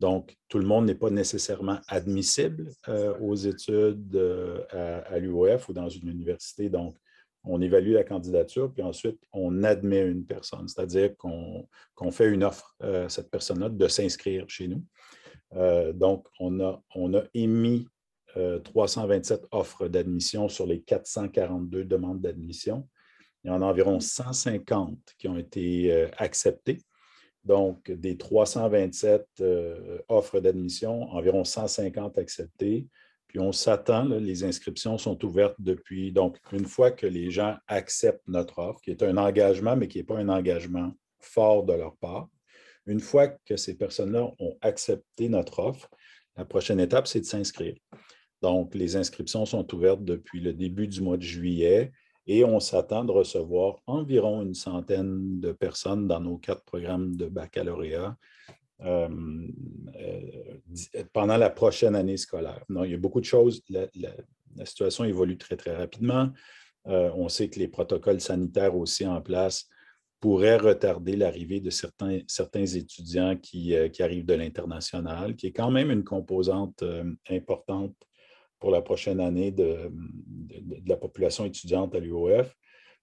Donc, 0.00 0.36
tout 0.48 0.58
le 0.58 0.66
monde 0.66 0.86
n'est 0.86 0.94
pas 0.94 1.10
nécessairement 1.10 1.78
admissible 1.88 2.70
euh, 2.88 3.18
aux 3.20 3.34
études 3.34 4.14
euh, 4.14 5.02
à, 5.06 5.18
l'UOF 5.18 5.68
ou 5.68 5.72
dans 5.72 5.88
une 5.88 6.08
université. 6.08 6.68
Donc, 6.68 6.96
on 7.42 7.60
évalue 7.60 7.92
la 7.92 8.04
candidature, 8.04 8.72
puis 8.72 8.82
ensuite, 8.82 9.20
on 9.32 9.64
admet 9.64 10.00
une 10.00 10.24
personne, 10.24 10.66
c'est-à-dire 10.66 11.14
qu'on 11.16 12.10
fait 12.10 12.28
une 12.28 12.42
offre 12.42 12.74
à 12.80 13.08
cette 13.10 13.30
personne-là 13.30 13.68
de 13.68 13.86
s'inscrire 13.88 14.48
chez 14.48 14.68
nous. 14.68 14.82
donc, 15.92 16.26
on 16.40 16.58
a, 16.60 16.82
émis 17.34 17.86
327 18.34 19.42
euh, 19.42 19.46
offres 19.52 19.88
d'admission 19.88 20.48
sur 20.48 20.66
les 20.66 20.80
442 20.82 21.84
demandes 21.84 22.20
d'admission. 22.20 22.88
Il 23.44 23.48
y 23.48 23.50
en 23.50 23.60
a 23.60 23.66
environ 23.66 24.00
150 24.00 24.98
qui 25.18 25.28
ont 25.28 25.36
été 25.36 25.92
euh, 25.92 26.08
acceptées. 26.16 26.78
Donc, 27.44 27.90
des 27.90 28.16
327 28.16 29.26
euh, 29.40 29.98
offres 30.08 30.40
d'admission, 30.40 31.02
environ 31.12 31.44
150 31.44 32.16
acceptées. 32.16 32.88
Puis 33.28 33.38
on 33.38 33.52
s'attend, 33.52 34.04
les 34.04 34.44
inscriptions 34.44 34.96
sont 34.96 35.22
ouvertes 35.24 35.56
depuis. 35.58 36.10
Donc, 36.10 36.38
une 36.52 36.64
fois 36.64 36.90
que 36.90 37.06
les 37.06 37.30
gens 37.30 37.56
acceptent 37.66 38.26
notre 38.28 38.60
offre, 38.60 38.80
qui 38.80 38.90
est 38.90 39.02
un 39.02 39.18
engagement, 39.18 39.76
mais 39.76 39.88
qui 39.88 39.98
n'est 39.98 40.04
pas 40.04 40.18
un 40.18 40.28
engagement 40.30 40.92
fort 41.20 41.64
de 41.64 41.74
leur 41.74 41.96
part, 41.96 42.28
une 42.86 43.00
fois 43.00 43.28
que 43.28 43.56
ces 43.56 43.76
personnes-là 43.76 44.30
ont 44.38 44.56
accepté 44.62 45.28
notre 45.28 45.58
offre, 45.58 45.90
la 46.36 46.44
prochaine 46.44 46.80
étape, 46.80 47.06
c'est 47.06 47.20
de 47.20 47.26
s'inscrire. 47.26 47.76
Donc, 48.40 48.74
les 48.74 48.96
inscriptions 48.96 49.44
sont 49.46 49.74
ouvertes 49.74 50.04
depuis 50.04 50.40
le 50.40 50.52
début 50.52 50.86
du 50.86 51.00
mois 51.02 51.16
de 51.16 51.22
juillet 51.22 51.92
et 52.26 52.44
on 52.44 52.60
s'attend 52.60 53.04
de 53.04 53.12
recevoir 53.12 53.80
environ 53.86 54.42
une 54.42 54.54
centaine 54.54 55.40
de 55.40 55.52
personnes 55.52 56.08
dans 56.08 56.20
nos 56.20 56.38
quatre 56.38 56.64
programmes 56.64 57.16
de 57.16 57.26
baccalauréat 57.26 58.16
euh, 58.80 59.08
euh, 59.96 61.02
pendant 61.12 61.36
la 61.36 61.50
prochaine 61.50 61.94
année 61.94 62.16
scolaire. 62.16 62.64
il 62.68 62.90
y 62.90 62.94
a 62.94 62.98
beaucoup 62.98 63.20
de 63.20 63.26
choses. 63.26 63.62
La, 63.68 63.86
situation 64.64 65.04
évolue 65.04 65.36
très, 65.36 65.56
très 65.56 65.74
rapidement. 65.74 66.30
Euh, 66.86 67.10
on 67.16 67.28
sait 67.28 67.48
que 67.48 67.58
les 67.58 67.66
protocoles 67.66 68.20
sanitaires 68.20 68.76
aussi 68.76 69.04
en 69.04 69.20
place 69.20 69.68
pourraient 70.20 70.56
retarder 70.56 71.16
l'arrivée 71.16 71.60
de 71.60 71.70
certains, 71.70 72.20
certains 72.28 72.64
étudiants 72.64 73.36
qui, 73.36 73.74
qui 73.92 74.02
arrivent 74.02 74.26
de 74.26 74.34
l'international, 74.34 75.34
qui 75.34 75.48
est 75.48 75.52
quand 75.52 75.70
même 75.70 75.90
une 75.90 76.04
composante 76.04 76.84
importante 77.28 77.96
pour 78.64 78.72
la 78.72 78.80
prochaine 78.80 79.20
année 79.20 79.50
de, 79.50 79.92
la 80.86 80.96
population 80.96 81.44
étudiante 81.44 81.94
à 81.94 81.98
l'UOF. 81.98 82.56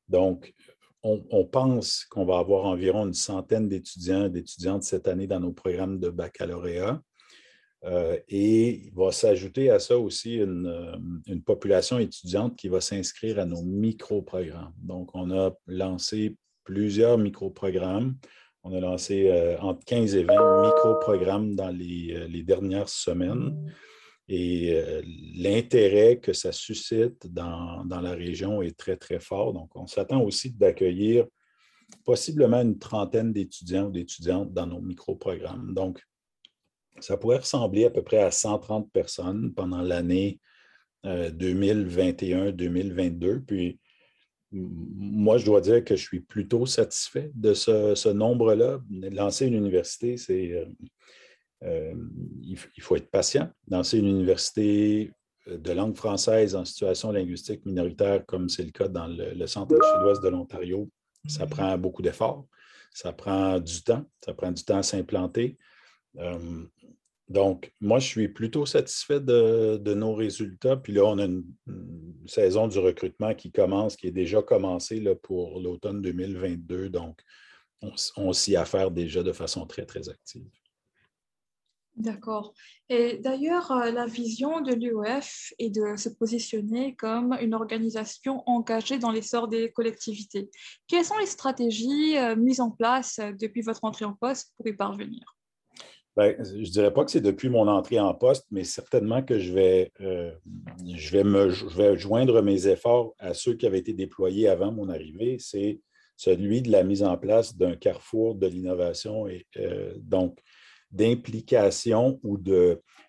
Donc, 0.09 0.55
on, 1.03 1.45
pense 1.45 2.03
qu'on 2.05 2.25
va 2.25 2.39
avoir 2.39 2.65
environ 2.65 3.05
une 3.05 3.13
centaine 3.13 3.69
d'étudiants 3.69 4.25
et 4.25 4.31
d'étudiantes 4.31 4.81
cette 4.81 5.07
année 5.07 5.27
dans 5.27 5.39
nos 5.39 5.51
programmes 5.51 5.99
de 5.99 6.09
baccalauréat. 6.09 6.99
Euh, 7.83 8.17
et 8.27 8.87
il 8.87 8.93
va 8.95 9.11
s'ajouter 9.11 9.69
à 9.69 9.77
ça 9.77 9.99
aussi 9.99 10.37
une, 10.37 11.21
une, 11.27 11.43
population 11.43 11.99
étudiante 11.99 12.55
qui 12.55 12.67
va 12.67 12.81
s'inscrire 12.81 13.37
à 13.37 13.45
nos 13.45 13.61
micro-programmes. 13.61 14.73
Donc, 14.81 15.13
on 15.13 15.29
a 15.29 15.55
lancé 15.67 16.37
plusieurs 16.63 17.19
micro-programmes. 17.19 18.15
On 18.63 18.73
a 18.73 18.79
lancé 18.79 19.29
euh, 19.29 19.59
entre 19.59 19.85
15 19.85 20.15
et 20.15 20.23
20 20.23 20.63
micro-programmes 20.63 21.53
dans 21.53 21.69
les, 21.69 22.15
euh, 22.15 22.27
les, 22.27 22.41
dernières 22.41 22.89
semaines. 22.89 23.71
Et 24.33 24.71
euh, 24.71 25.01
l'intérêt 25.35 26.19
que 26.19 26.31
ça 26.31 26.53
suscite 26.53 27.27
dans, 27.27 27.83
la 27.83 28.13
région 28.13 28.61
est 28.61 28.77
très, 28.77 28.95
très 28.95 29.19
fort. 29.19 29.51
Donc, 29.51 29.75
on 29.75 29.87
s'attend 29.87 30.21
aussi 30.21 30.51
d'accueillir 30.51 31.27
possiblement 32.05 32.61
une 32.61 32.79
trentaine 32.79 33.33
d'étudiants 33.33 33.87
ou 33.87 33.91
d'étudiantes 33.91 34.53
dans 34.53 34.67
nos 34.67 34.79
micro-programmes. 34.79 35.73
Donc, 35.73 36.01
ça 37.01 37.17
pourrait 37.17 37.39
ressembler 37.39 37.83
à 37.83 37.89
peu 37.89 38.03
près 38.03 38.19
à 38.19 38.31
130 38.31 38.89
personnes 38.93 39.53
pendant 39.53 39.81
l'année 39.81 40.39
2021-2022. 41.03 43.25
Euh, 43.25 43.39
Puis, 43.45 43.81
moi, 44.53 45.39
je 45.39 45.45
dois 45.45 45.59
dire 45.59 45.83
que 45.83 45.97
je 45.97 46.03
suis 46.03 46.21
plutôt 46.21 46.65
satisfait 46.65 47.31
de 47.35 47.53
ce, 47.53 47.95
ce 47.95 48.07
nombre-là. 48.07 48.79
Lancer 48.89 49.47
une 49.47 49.55
université, 49.55 50.15
c'est 50.15 50.53
euh, 50.53 50.67
euh, 51.63 51.93
il, 52.41 52.57
faut 52.81 52.95
être 52.95 53.11
patient. 53.11 53.49
Dans 53.67 53.83
une 53.83 54.07
université 54.07 55.11
euh, 55.47 55.57
de 55.57 55.71
langue 55.71 55.95
française 55.95 56.55
en 56.55 56.65
situation 56.65 57.11
linguistique 57.11 57.65
minoritaire, 57.65 58.25
comme 58.25 58.49
c'est 58.49 58.63
le 58.63 58.71
cas 58.71 58.87
dans 58.87 59.07
le, 59.07 59.45
centre 59.47 59.75
sud-ouest 59.75 60.23
de 60.23 60.29
l'Ontario, 60.29 60.89
ça 61.27 61.45
prend 61.45 61.77
beaucoup 61.77 62.01
d'efforts, 62.01 62.47
ça 62.91 63.13
prend 63.13 63.59
du 63.59 63.83
temps, 63.83 64.03
ça 64.25 64.33
prend 64.33 64.51
du 64.51 64.63
temps 64.63 64.77
à 64.77 64.83
s'implanter. 64.83 65.57
Euh, 66.17 66.65
donc, 67.29 67.71
moi, 67.79 67.99
je 67.99 68.07
suis 68.07 68.27
plutôt 68.27 68.65
satisfait 68.65 69.21
de, 69.21 69.93
nos 69.93 70.15
résultats. 70.15 70.75
Puis 70.77 70.93
là, 70.93 71.05
on 71.05 71.19
a 71.19 71.25
une, 71.25 71.45
saison 72.25 72.67
du 72.67 72.77
recrutement 72.77 73.33
qui 73.33 73.51
commence, 73.51 73.95
qui 73.95 74.07
est 74.07 74.11
déjà 74.11 74.41
commencée 74.41 74.99
là, 74.99 75.15
pour 75.15 75.59
l'automne 75.59 76.01
2022. 76.01 76.89
Donc, 76.89 77.21
on, 77.81 77.91
on 78.17 78.33
s'y 78.33 78.55
affaire 78.55 78.91
déjà 78.91 79.23
de 79.23 79.31
façon 79.31 79.65
très, 79.65 79.85
très 79.85 80.09
active. 80.09 80.47
D'accord. 81.97 82.53
Et 82.89 83.17
d'ailleurs, 83.17 83.71
euh, 83.71 83.91
la 83.91 84.05
vision 84.05 84.61
de 84.61 84.73
l'UOF 84.73 85.53
est 85.59 85.69
de 85.69 85.97
se 85.97 86.09
positionner 86.09 86.95
comme 86.95 87.35
une 87.41 87.53
organisation 87.53 88.43
engagée 88.45 88.97
dans 88.97 89.11
l'essor 89.11 89.49
des 89.49 89.71
collectivités. 89.71 90.49
Quelles 90.87 91.03
sont 91.03 91.17
les 91.17 91.25
stratégies 91.25 92.17
euh, 92.17 92.35
mises 92.35 92.61
en 92.61 92.71
place 92.71 93.19
euh, 93.19 93.33
depuis 93.33 93.61
votre 93.61 93.83
entrée 93.83 94.05
en 94.05 94.13
poste 94.13 94.53
pour 94.55 94.67
y 94.67 94.73
parvenir? 94.73 95.21
Ben, 96.15 96.35
je 96.43 96.57
ne 96.57 96.63
dirais 96.63 96.93
pas 96.93 97.05
que 97.05 97.11
c'est 97.11 97.21
depuis 97.21 97.49
mon 97.49 97.67
entrée 97.67 97.99
en 97.99 98.13
poste, 98.13 98.45
mais 98.51 98.63
certainement 98.63 99.21
que 99.21 99.39
je 99.39 99.53
vais, 99.53 99.91
je, 99.99 101.11
vais 101.11 101.23
me, 101.23 101.49
je 101.49 101.65
vais 101.67 101.97
joindre 101.97 102.41
mes 102.41 102.67
efforts 102.67 103.13
à 103.17 103.33
ceux 103.33 103.53
qui 103.53 103.65
avaient 103.65 103.79
été 103.79 103.93
déployés 103.93 104.49
avant 104.49 104.73
mon 104.73 104.89
arrivée. 104.89 105.37
C'est 105.39 105.79
celui 106.17 106.61
de 106.61 106.69
la 106.69 106.83
mise 106.83 107.03
en 107.03 107.17
place 107.17 107.55
d'un 107.55 107.77
carrefour 107.77 108.35
de 108.35 108.45
l'innovation. 108.47 109.25
Et 109.29 109.47
donc, 109.99 110.37
d'implication 110.91 112.19
ou 112.23 112.37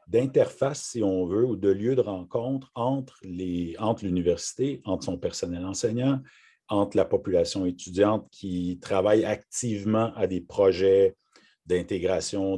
d'interface, 0.09 0.83
si 0.83 1.03
on 1.03 1.27
veut, 1.27 1.45
ou 1.45 1.57
de 1.57 1.71
lieu 1.71 1.95
de 1.97 2.01
rencontre 2.01 2.71
entre 2.75 3.19
l'université, 3.23 4.81
entre, 4.85 4.93
entre 4.93 5.05
son 5.05 5.19
personnel 5.19 5.65
enseignant, 5.65 6.21
entre 6.69 6.97
la 6.97 7.05
population 7.05 7.67
étudiante 7.67 8.29
qui 8.31 8.79
travaille 8.81 9.25
activement 9.25 10.13
à 10.15 10.27
des 10.27 10.41
projets 10.41 11.17
d'intégration 11.67 12.57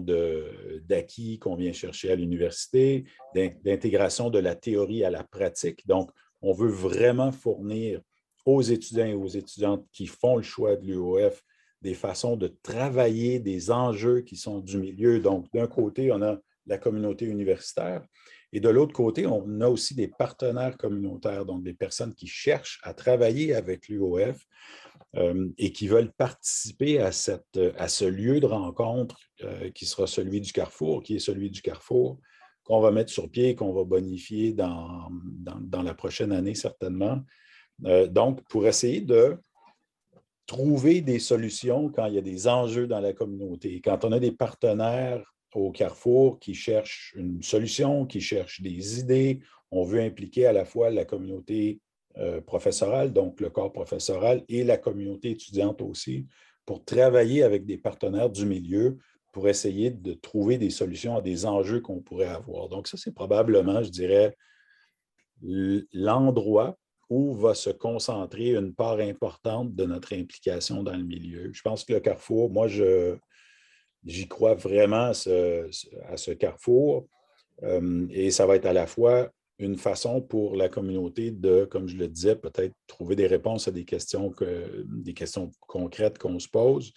d'acquis 0.89 1.39
qu'on 1.39 1.57
vient 1.57 1.73
chercher 1.73 2.11
à 2.11 2.17
l'université, 2.17 3.05
d'intégration 3.35 4.31
de 4.31 4.39
la 4.39 4.55
théorie 4.55 5.05
à 5.05 5.11
la 5.11 5.25
pratique. 5.25 5.87
Donc, 5.87 6.11
on 6.43 6.53
veut 6.53 6.71
vraiment 6.71 7.33
fournir 7.33 8.01
aux 8.47 8.63
étudiants 8.63 9.07
et 9.07 9.15
aux 9.15 9.29
étudiantes 9.29 9.87
qui 9.93 10.07
font 10.07 10.37
le 10.37 10.43
choix 10.43 10.77
de 10.77 10.87
l'UOF 10.87 11.43
des 11.85 11.95
façons 11.95 12.37
de 12.37 12.49
travailler 12.63 13.39
des 13.39 13.71
enjeux 13.71 14.23
qui 14.23 14.37
sont 14.37 14.59
du 14.59 14.79
milieu. 14.79 15.21
Donc, 15.21 15.47
d'un 15.55 15.69
côté, 15.69 16.11
on 16.11 16.21
a 16.23 16.39
la 16.67 16.79
communauté 16.79 17.27
universitaire 17.27 18.03
et 18.55 18.61
de 18.61 18.69
l'autre 18.69 18.93
côté, 18.93 19.27
on 19.27 19.61
a 19.61 19.69
aussi 19.69 19.97
des 19.97 20.07
partenaires 20.07 20.77
communautaires, 20.77 21.45
donc 21.45 21.65
des 21.65 21.75
personnes 21.75 22.15
qui 22.15 22.29
cherchent 22.29 22.79
à 22.85 22.95
travailler 22.95 23.53
avec 23.53 23.89
l'UOF 23.89 24.47
euh, 25.17 25.49
et 25.59 25.73
qui 25.73 25.89
veulent 25.89 26.13
participer 26.13 27.01
à, 27.01 27.11
cette, 27.11 27.59
à 27.77 27.89
ce 27.89 28.05
lieu 28.05 28.39
de 28.39 28.47
rencontre 28.47 29.19
euh, 29.43 29.71
qui 29.71 29.87
sera 29.87 30.07
celui 30.07 30.41
du 30.41 30.53
Carrefour, 30.53 31.03
qui 31.03 31.17
est 31.17 31.19
celui 31.19 31.51
du 31.51 31.63
Carrefour, 31.63 32.21
qu'on 32.63 32.79
va 32.81 32.93
mettre 32.93 33.11
sur 33.11 33.29
pied, 33.29 33.57
qu'on 33.57 33.73
va 33.73 33.83
bonifier 33.83 34.53
dans, 34.53 35.11
dans, 35.11 35.83
la 35.83 35.95
prochaine 35.95 36.31
année 36.31 36.55
certainement. 36.55 37.23
Euh, 37.87 38.07
donc, 38.07 38.41
pour 38.45 38.69
essayer 38.69 39.01
de 39.01 39.37
trouver 40.47 41.01
des 41.01 41.19
solutions 41.19 41.89
quand 41.89 42.07
il 42.07 42.15
y 42.15 42.19
a 42.19 42.23
des 42.23 42.49
enjeux 42.49 42.87
dans 42.87 43.01
la 43.01 43.13
communauté. 43.13 43.81
Quand 43.83 44.05
on 44.05 44.13
a 44.13 44.21
des 44.21 44.33
partenaires 44.33 45.35
au 45.55 45.71
Carrefour 45.71 46.39
qui 46.41 46.55
cherchent 46.55 47.15
une 47.17 47.43
solution, 47.43 48.07
qui 48.07 48.21
cherchent 48.21 48.61
des 48.61 49.01
idées, 49.01 49.41
on 49.71 49.85
veut 49.85 50.01
impliquer 50.01 50.47
à 50.47 50.53
la 50.53 50.65
fois 50.65 50.91
la 50.91 51.05
communauté 51.05 51.81
euh, 52.19 52.41
professorale, 52.41 53.13
donc 53.13 53.41
le 53.41 53.51
corps 53.51 53.73
professoral, 53.73 54.45
et 54.49 54.65
la 54.65 54.77
communauté 54.77 55.31
étudiante 55.31 55.81
aussi, 55.81 56.27
pour 56.67 56.85
travailler 56.85 57.43
avec 57.43 57.67
des 57.67 57.79
partenaires 57.79 58.31
du 58.31 58.47
milieu 58.47 58.99
pour 59.33 59.49
essayer 59.49 59.91
de 59.91 60.15
trouver 60.15 60.59
des 60.59 60.71
solutions 60.71 61.17
à 61.17 61.21
des 61.21 61.45
enjeux 61.45 61.81
qu'on 61.81 62.01
pourrait 62.01 62.29
avoir. 62.29 62.69
Donc 62.69 62.87
ça, 62.87 62.97
c'est 62.97 63.13
probablement, 63.13 63.83
je 63.83 63.91
dirais, 63.91 64.37
l'endroit 65.43 66.79
où 67.11 67.35
va 67.35 67.55
se 67.55 67.71
concentrer 67.71 68.55
une 68.55 68.75
part 68.75 68.99
importante 69.01 69.75
de 69.75 69.85
notre 69.85 70.15
implication 70.15 70.83
dans 70.83 70.97
le 70.97 71.05
milieu. 71.05 71.51
Je 71.53 71.63
pense 71.63 71.85
que 71.85 71.93
le 71.93 72.01
carrefour, 72.01 72.51
moi, 72.51 72.67
j'y 72.69 74.29
crois 74.29 74.55
vraiment 74.55 75.07
à 75.07 75.15
ce, 75.15 76.31
carrefour. 76.33 77.07
Euh, 77.63 78.07
et 78.11 78.31
ça 78.31 78.47
va 78.47 78.57
être 78.57 78.67
à 78.67 78.73
la 78.73 78.87
fois 78.87 79.31
une 79.59 79.77
façon 79.77 80.21
pour 80.21 80.57
la 80.57 80.69
communauté 80.69 81.31
de, 81.31 81.65
comme 81.65 81.87
je 81.87 81.97
le 81.97 82.09
disais, 82.09 82.35
peut-être 82.35 82.75
trouver 82.87 83.15
des 83.15 83.29
réponses 83.29 83.69
à 83.69 83.71
des 83.71 83.85
questions, 83.85 84.31
que, 84.31 84.85
des 84.87 85.15
questions 85.15 85.51
concrètes 85.61 86.19
qu'on 86.19 86.39
se 86.39 86.49
pose. 86.49 86.93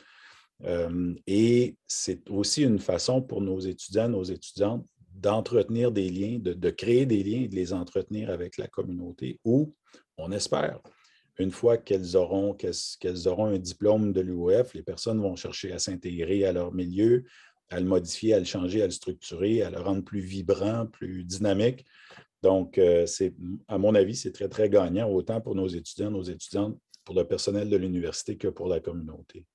Euh, 0.64 1.14
et 1.28 1.76
c'est 1.86 2.28
aussi 2.32 2.64
une 2.64 2.80
façon 2.80 3.22
pour 3.22 3.42
nos 3.42 3.60
étudiants, 3.60 4.10
nos 4.10 4.24
étudiantes 4.24 4.88
d'entretenir 5.17 5.91
des 5.91 6.09
liens, 6.09 6.39
de, 6.39 6.69
créer 6.69 7.05
des 7.05 7.24
liens 7.24 7.41
et 7.41 7.47
de 7.47 7.55
les 7.55 7.74
entretenir 7.74 8.29
avec 8.29 8.57
la 8.57 8.67
communauté 8.67 9.39
où, 9.43 9.74
on 10.17 10.31
espère, 10.31 10.79
une 11.39 11.51
fois 11.51 11.77
qu'elles 11.77 12.15
auront, 12.15 12.53
qu'elles 12.53 13.27
auront 13.27 13.47
un 13.47 13.57
diplôme 13.57 14.13
de 14.13 14.21
l'UOF, 14.21 14.74
les 14.74 14.83
personnes 14.83 15.19
vont 15.19 15.36
chercher 15.36 15.71
à 15.71 15.79
s'intégrer 15.79 16.45
à 16.45 16.51
leur 16.51 16.74
milieu, 16.74 17.25
à 17.69 17.79
le 17.79 17.86
modifier, 17.86 18.33
à 18.33 18.39
le 18.39 18.45
changer, 18.45 18.81
à 18.81 18.86
le 18.86 18.91
structurer, 18.91 19.62
à 19.62 19.69
le 19.69 19.79
rendre 19.79 20.03
plus 20.03 20.21
vibrant, 20.21 20.86
plus 20.86 21.24
dynamique. 21.24 21.86
Donc, 22.43 22.77
euh, 22.77 23.05
c'est, 23.05 23.33
à 23.67 23.77
mon 23.77 23.95
avis, 23.95 24.15
c'est 24.15 24.31
très, 24.31 24.47
très 24.47 24.69
gagnant, 24.69 25.09
autant 25.09 25.41
pour 25.41 25.55
nos 25.55 25.67
étudiants, 25.67 26.12
nos 26.12 26.24
étudiantes, 26.24 26.77
pour 27.03 27.15
le 27.15 27.25
personnel 27.25 27.69
de 27.69 27.77
l'université 27.77 28.38
que 28.38 28.47
pour 28.47 28.67
la 28.67 28.79
communauté. 28.79 29.45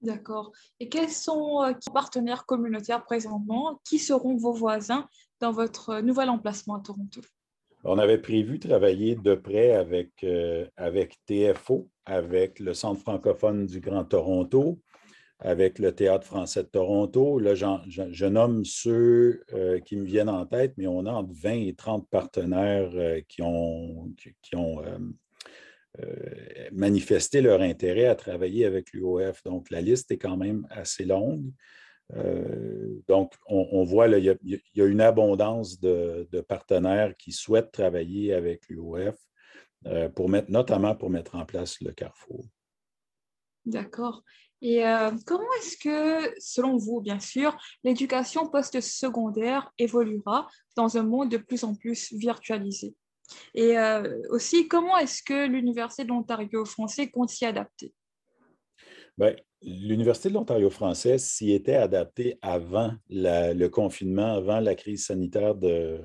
D'accord. 0.00 0.52
Et 0.78 0.88
quels 0.88 1.10
sont 1.10 1.62
les 1.64 1.72
euh, 1.72 1.92
partenaires 1.92 2.46
communautaires 2.46 3.04
présentement? 3.04 3.80
Qui 3.84 3.98
seront 3.98 4.36
vos 4.36 4.52
voisins 4.52 5.08
dans 5.40 5.50
votre 5.50 6.00
nouvel 6.00 6.30
emplacement 6.30 6.76
à 6.76 6.80
Toronto? 6.80 7.20
On 7.84 7.98
avait 7.98 8.18
prévu 8.18 8.58
travailler 8.58 9.16
de 9.16 9.34
près 9.34 9.72
avec, 9.72 10.10
euh, 10.22 10.66
avec 10.76 11.16
TFO, 11.26 11.88
avec 12.04 12.60
le 12.60 12.74
Centre 12.74 13.00
francophone 13.00 13.66
du 13.66 13.80
Grand 13.80 14.04
Toronto, 14.04 14.80
avec 15.40 15.78
le 15.78 15.92
Théâtre 15.92 16.26
français 16.26 16.62
de 16.62 16.68
Toronto. 16.68 17.38
Là, 17.38 17.54
je, 17.54 18.26
nomme 18.26 18.64
ceux 18.64 19.42
euh, 19.52 19.80
qui 19.80 19.96
me 19.96 20.04
viennent 20.04 20.28
en 20.28 20.44
tête, 20.46 20.74
mais 20.76 20.86
on 20.86 21.06
a 21.06 21.12
entre 21.12 21.32
20 21.32 21.52
et 21.52 21.74
30 21.74 22.08
partenaires 22.08 22.90
qui 23.28 23.42
ont, 23.42 24.12
qui, 24.16 24.56
ont 24.56 24.82
manifester 26.72 27.40
leur 27.40 27.60
intérêt 27.60 28.06
à 28.06 28.14
travailler 28.14 28.64
avec 28.64 28.92
l'UOF. 28.92 29.42
Donc, 29.44 29.70
la 29.70 29.80
liste 29.80 30.10
est 30.10 30.18
quand 30.18 30.36
même 30.36 30.66
assez 30.70 31.04
longue. 31.04 31.50
Euh, 32.16 33.02
donc, 33.06 33.34
on, 33.46 33.84
voit, 33.84 34.08
il 34.08 34.24
y, 34.74 34.80
a 34.80 34.84
une 34.84 35.00
abondance 35.00 35.78
de, 35.80 36.26
partenaires 36.48 37.14
qui 37.16 37.32
souhaitent 37.32 37.72
travailler 37.72 38.32
avec 38.32 38.68
l'UOF, 38.68 39.16
euh, 39.86 40.08
notamment 40.48 40.94
pour 40.94 41.10
mettre 41.10 41.34
en 41.34 41.44
place 41.44 41.80
le 41.80 41.92
Carrefour. 41.92 42.44
D'accord. 43.64 44.22
Et 44.60 44.82
comment 45.24 45.52
est-ce 45.60 45.76
que, 45.76 46.34
selon 46.40 46.78
vous, 46.78 47.00
bien 47.00 47.20
sûr, 47.20 47.56
l'éducation 47.84 48.48
post-secondaire 48.48 49.70
évoluera 49.78 50.48
dans 50.76 50.96
un 50.96 51.04
monde 51.04 51.30
de 51.30 51.36
plus 51.36 51.62
en 51.62 51.74
plus 51.74 52.12
virtualisé? 52.12 52.96
Et 53.54 53.78
euh, 53.78 54.22
aussi, 54.30 54.68
comment 54.68 54.96
est-ce 54.98 55.22
que 55.22 55.46
l'Université 55.46 56.04
de 56.04 56.08
l'Ontario 56.08 56.64
français 56.64 57.10
compte 57.10 57.30
s'y 57.30 57.44
adapter? 57.44 57.92
Ben, 59.16 59.36
L'Université 59.60 60.28
de 60.28 60.34
l'Ontario 60.34 60.70
français 60.70 61.18
s'y 61.18 61.52
était 61.52 61.74
adaptée 61.74 62.38
avant 62.42 62.92
le 63.10 63.66
confinement, 63.66 64.34
avant 64.34 64.60
la 64.60 64.76
crise 64.76 65.06
sanitaire 65.06 65.56
de, 65.56 66.00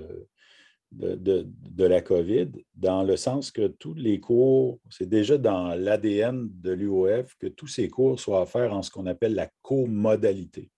de, 0.91 1.85
la 1.85 2.01
COVID, 2.01 2.49
dans 2.75 3.03
le 3.03 3.15
sens 3.15 3.51
que 3.51 3.67
tous 3.67 3.93
les 3.93 4.19
cours, 4.19 4.79
c'est 4.89 5.07
déjà 5.07 5.37
dans 5.37 5.75
l'ADN 5.75 6.49
de 6.51 6.71
l'UOF 6.71 7.35
que 7.37 7.47
tous 7.47 7.67
ces 7.67 7.89
cours 7.89 8.19
soient 8.19 8.41
offerts 8.41 8.73
en 8.73 8.81
ce 8.81 8.91
qu'on 8.91 9.05
appelle 9.05 9.35
la 9.35 9.49
co-modalité. 9.61 10.71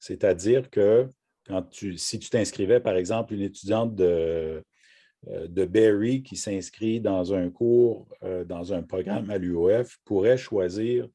C'est-à-dire 0.00 0.70
que 0.70 1.08
quand 1.46 1.62
tu, 1.62 1.98
si 1.98 2.18
tu 2.18 2.30
t'inscrivais, 2.30 2.80
par 2.80 2.96
exemple, 2.96 3.34
une 3.34 3.42
étudiante 3.42 3.94
de, 3.94 4.62
de 5.26 5.64
Barry 5.64 6.22
qui 6.22 6.36
s'inscrit 6.36 7.00
dans 7.00 7.32
un 7.32 7.50
cours, 7.50 8.08
euh, 8.22 8.44
dans 8.44 8.72
un 8.72 8.82
programme 8.82 9.30
à 9.30 9.38
l'UOF, 9.38 9.98
pourrait 10.04 10.36
choisir 10.36 11.08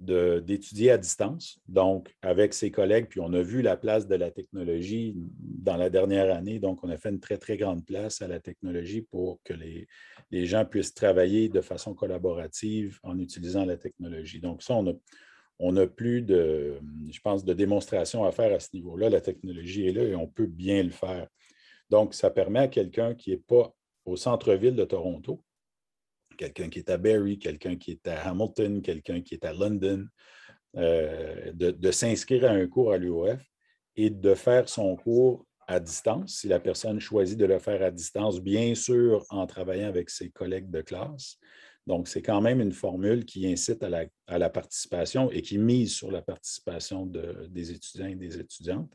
d'étudier 0.00 0.90
à 0.90 0.98
distance, 0.98 1.60
donc 1.66 2.14
avec 2.20 2.52
ses 2.52 2.70
collègues, 2.70 3.06
puis 3.08 3.20
on 3.20 3.32
a 3.32 3.40
vu 3.40 3.62
la 3.62 3.76
place 3.76 4.06
de 4.06 4.16
la 4.16 4.30
technologie 4.30 5.14
dans 5.16 5.76
la 5.76 5.88
dernière 5.88 6.34
année, 6.34 6.58
donc 6.58 6.84
on 6.84 6.90
a 6.90 6.98
fait 6.98 7.08
une 7.08 7.20
très, 7.20 7.38
très 7.38 7.56
grande 7.56 7.86
place 7.86 8.20
à 8.20 8.28
la 8.28 8.38
technologie 8.38 9.00
pour 9.00 9.40
que 9.44 9.54
les, 9.54 9.86
gens 10.46 10.66
puissent 10.66 10.92
travailler 10.92 11.48
de 11.48 11.60
façon 11.62 11.94
collaborative 11.94 12.98
en 13.02 13.18
utilisant 13.18 13.64
la 13.64 13.76
technologie. 13.76 14.40
Donc 14.40 14.62
ça, 14.62 14.74
on 14.74 14.88
a, 14.88 14.92
on 15.58 15.76
a 15.76 15.86
plus 15.86 16.20
de, 16.20 16.74
je 17.08 17.20
pense, 17.20 17.44
de 17.44 17.54
démonstration 17.54 18.24
à 18.24 18.32
faire 18.32 18.52
à 18.52 18.60
ce 18.60 18.70
niveau-là. 18.74 19.08
La 19.08 19.20
technologie 19.20 19.86
est 19.86 19.92
là 19.92 20.02
et 20.02 20.16
on 20.16 20.26
peut 20.26 20.46
bien 20.46 20.82
le 20.82 20.90
faire. 20.90 21.28
Donc, 21.90 22.14
ça 22.14 22.30
permet 22.30 22.60
à 22.60 22.68
quelqu'un 22.68 23.14
qui 23.14 23.30
n'est 23.30 23.36
pas 23.36 23.74
au 24.04 24.16
centre-ville 24.16 24.76
de 24.76 24.84
Toronto, 24.84 25.42
quelqu'un 26.36 26.68
qui 26.68 26.80
est 26.80 26.90
à 26.90 26.98
Barrie, 26.98 27.38
quelqu'un 27.38 27.76
qui 27.76 27.92
est 27.92 28.06
à 28.06 28.28
Hamilton, 28.28 28.82
quelqu'un 28.82 29.20
qui 29.20 29.34
est 29.34 29.44
à 29.44 29.52
London, 29.52 30.06
euh, 30.76 31.52
de, 31.52 31.90
s'inscrire 31.90 32.44
à 32.46 32.48
un 32.48 32.66
cours 32.66 32.92
à 32.92 32.98
l'UOF 32.98 33.40
et 33.96 34.10
de 34.10 34.34
faire 34.34 34.68
son 34.68 34.96
cours 34.96 35.46
à 35.66 35.78
distance, 35.78 36.40
si 36.40 36.48
la 36.48 36.58
personne 36.58 36.98
choisit 37.00 37.38
de 37.38 37.46
le 37.46 37.58
faire 37.58 37.82
à 37.82 37.90
distance, 37.90 38.40
bien 38.40 38.74
sûr 38.74 39.24
en 39.30 39.46
travaillant 39.46 39.88
avec 39.88 40.10
ses 40.10 40.30
collègues 40.30 40.70
de 40.70 40.82
classe. 40.82 41.38
Donc, 41.86 42.08
c'est 42.08 42.22
quand 42.22 42.40
même 42.40 42.60
une 42.60 42.72
formule 42.72 43.24
qui 43.24 43.46
incite 43.46 43.82
à 43.82 44.38
la, 44.38 44.50
participation 44.50 45.30
et 45.30 45.42
qui 45.42 45.58
mise 45.58 45.94
sur 45.94 46.10
la 46.10 46.22
participation 46.22 47.06
des 47.06 47.70
étudiants 47.70 48.06
et 48.06 48.14
des 48.14 48.38
étudiantes. 48.38 48.92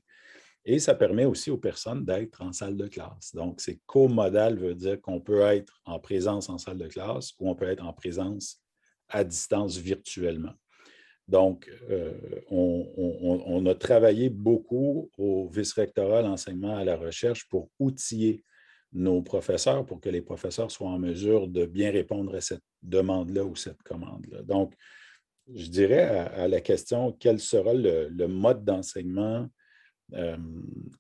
Et 0.66 0.80
ça 0.80 0.94
permet 0.94 1.26
aussi 1.26 1.52
aux 1.52 1.58
personnes 1.58 2.06
d'être 2.06 2.42
en 2.42 2.52
salle 2.52 2.76
de 2.76 2.88
classe. 2.88 3.34
Donc, 3.34 3.62
c'est 3.62 3.80
co-modal 3.86 4.58
veut 4.58 4.76
dire 4.76 5.00
qu'on 5.02 5.22
peut 5.22 5.42
être 5.42 5.82
en 5.86 6.00
présence 6.00 6.50
en 6.50 6.58
salle 6.58 6.78
de 6.78 6.88
classe 6.88 7.32
ou 7.40 7.50
on 7.50 7.56
peut 7.56 7.70
être 7.70 7.84
en 7.84 7.94
présence 7.94 8.62
à 9.08 9.24
distance 9.24 9.78
virtuellement. 9.78 10.54
Donc, 11.28 11.70
euh, 11.90 12.14
on, 12.50 13.66
a 13.68 13.76
travaillé 13.76 14.30
beaucoup 14.30 15.12
au 15.18 15.48
vice-rectorat, 15.48 16.24
l'enseignement 16.24 16.76
à 16.76 16.84
la 16.84 16.98
recherche 16.98 17.48
pour 17.50 17.70
outiller 17.80 18.44
nos 18.92 19.22
professeurs 19.22 19.86
pour 19.86 20.02
que 20.02 20.10
les 20.10 20.22
professeurs 20.22 20.72
soient 20.72 20.90
en 20.90 20.98
mesure 20.98 21.48
de 21.48 21.68
bien 21.68 21.92
répondre 21.92 22.34
à 22.34 22.42
cette 22.42 22.64
demande-là 22.82 23.46
ou 23.46 23.56
cette 23.56 23.82
commande-là. 23.84 24.42
Donc, 24.42 24.74
je 25.54 25.68
dirais 25.68 26.02
à, 26.02 26.48
la 26.48 26.62
question 26.62 27.16
quel 27.20 27.40
sera 27.40 27.74
le 27.74 28.28
mode 28.28 28.66
d'enseignement 28.66 29.48
euh, 30.14 30.38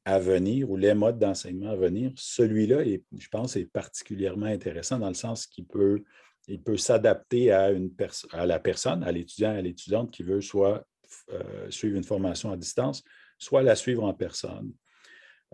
à 0.06 0.20
venir 0.20 0.70
ou 0.70 0.78
les 0.78 0.94
modes 0.94 1.18
d'enseignement 1.18 1.72
à 1.72 1.76
venir, 1.76 2.12
celui-là, 2.16 2.84
je 3.18 3.28
pense, 3.30 3.56
est 3.56 3.66
particulièrement 3.66 4.46
intéressant 4.46 5.00
dans 5.00 5.08
le 5.08 5.16
sens 5.16 5.48
qu'il 5.48 5.66
peut, 5.66 6.04
il 6.48 6.62
peut 6.62 6.78
s'adapter 6.78 7.52
à, 7.52 7.72
une 7.72 7.92
à 8.32 8.46
la 8.46 8.60
personne, 8.60 9.04
à 9.04 9.12
l'étudiant, 9.12 9.52
à 9.52 9.62
l'étudiante 9.62 10.12
qui 10.12 10.24
veut 10.24 10.42
soit 10.42 10.86
euh, 11.32 11.70
suivre 11.72 11.98
une 11.98 12.04
formation 12.04 12.52
à 12.52 12.58
distance, 12.58 13.04
soit 13.38 13.64
la 13.64 13.76
suivre 13.76 14.04
en 14.04 14.14
personne. 14.14 14.72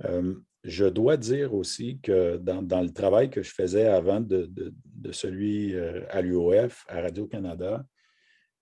Euh, 0.04 0.36
je 0.64 0.86
dois 0.86 1.16
dire 1.16 1.54
aussi 1.54 2.00
que 2.02 2.38
dans, 2.38 2.82
le 2.82 2.92
travail 2.92 3.30
que 3.30 3.42
je 3.42 3.52
faisais 3.52 3.88
avant 3.88 4.20
de, 4.20 4.50
de 4.50 5.12
celui 5.12 5.78
à 6.10 6.22
l'UOF, 6.22 6.86
à 6.90 7.02
Radio-Canada, 7.02 7.86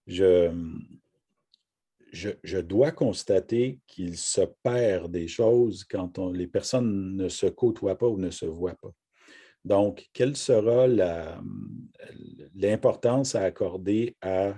je, 0.06 0.52
je, 2.14 2.60
dois 2.60 2.92
constater 2.92 3.80
qu'il 3.88 4.18
se 4.18 4.42
perd 4.62 5.12
des 5.12 5.28
choses 5.28 5.84
quand 5.84 6.20
les 6.32 6.48
personnes 6.48 7.16
ne 7.16 7.28
se 7.28 7.48
côtoient 7.48 7.98
pas 7.98 8.08
ou 8.08 8.18
ne 8.18 8.30
se 8.30 8.46
voient 8.46 8.78
pas. 8.82 8.94
Donc, 9.66 10.10
quelle 10.14 10.36
sera 10.36 10.88
l'importance 12.56 13.34
à 13.36 13.42
accorder 13.42 14.16
à 14.22 14.58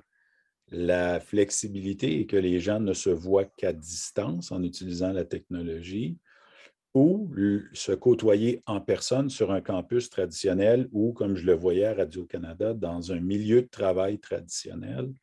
la 0.69 1.19
flexibilité 1.19 2.19
et 2.19 2.25
que 2.25 2.37
les 2.37 2.59
gens 2.59 2.79
ne 2.79 2.93
se 2.93 3.11
voient 3.11 3.45
qu'à 3.45 3.71
distance 3.71 4.51
en 4.51 4.63
utilisant 4.63 5.13
la 5.13 5.23
technologie 5.23 6.17
ou 6.93 7.29
se 7.73 7.91
côtoyer 7.91 8.63
en 8.65 8.81
personne 8.81 9.29
sur 9.29 9.51
un 9.51 9.61
campus 9.61 10.09
traditionnel 10.09 10.89
ou, 10.91 11.13
comme 11.13 11.35
je 11.35 11.45
le 11.45 11.53
voyais 11.53 11.85
à 11.85 11.93
Radio-Canada, 11.93 12.73
dans 12.73 13.11
un 13.11 13.19
milieu 13.19 13.61
de 13.61 13.67
travail 13.67 14.17
traditionnel? 14.19 15.13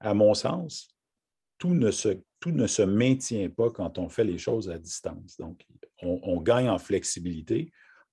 À 0.00 0.14
mon 0.14 0.34
sens, 0.34 0.93
tout 1.58 1.74
ne, 1.74 1.90
se, 1.90 2.08
tout 2.40 2.50
ne 2.50 2.66
se 2.66 2.82
maintient 2.82 3.48
pas 3.48 3.70
quand 3.70 3.98
on 3.98 4.08
fait 4.08 4.24
les 4.24 4.38
choses 4.38 4.70
à 4.70 4.78
distance. 4.78 5.36
Donc, 5.38 5.66
on, 6.02 6.40
gagne 6.40 6.68
en 6.68 6.78
flexibilité, 6.78 7.72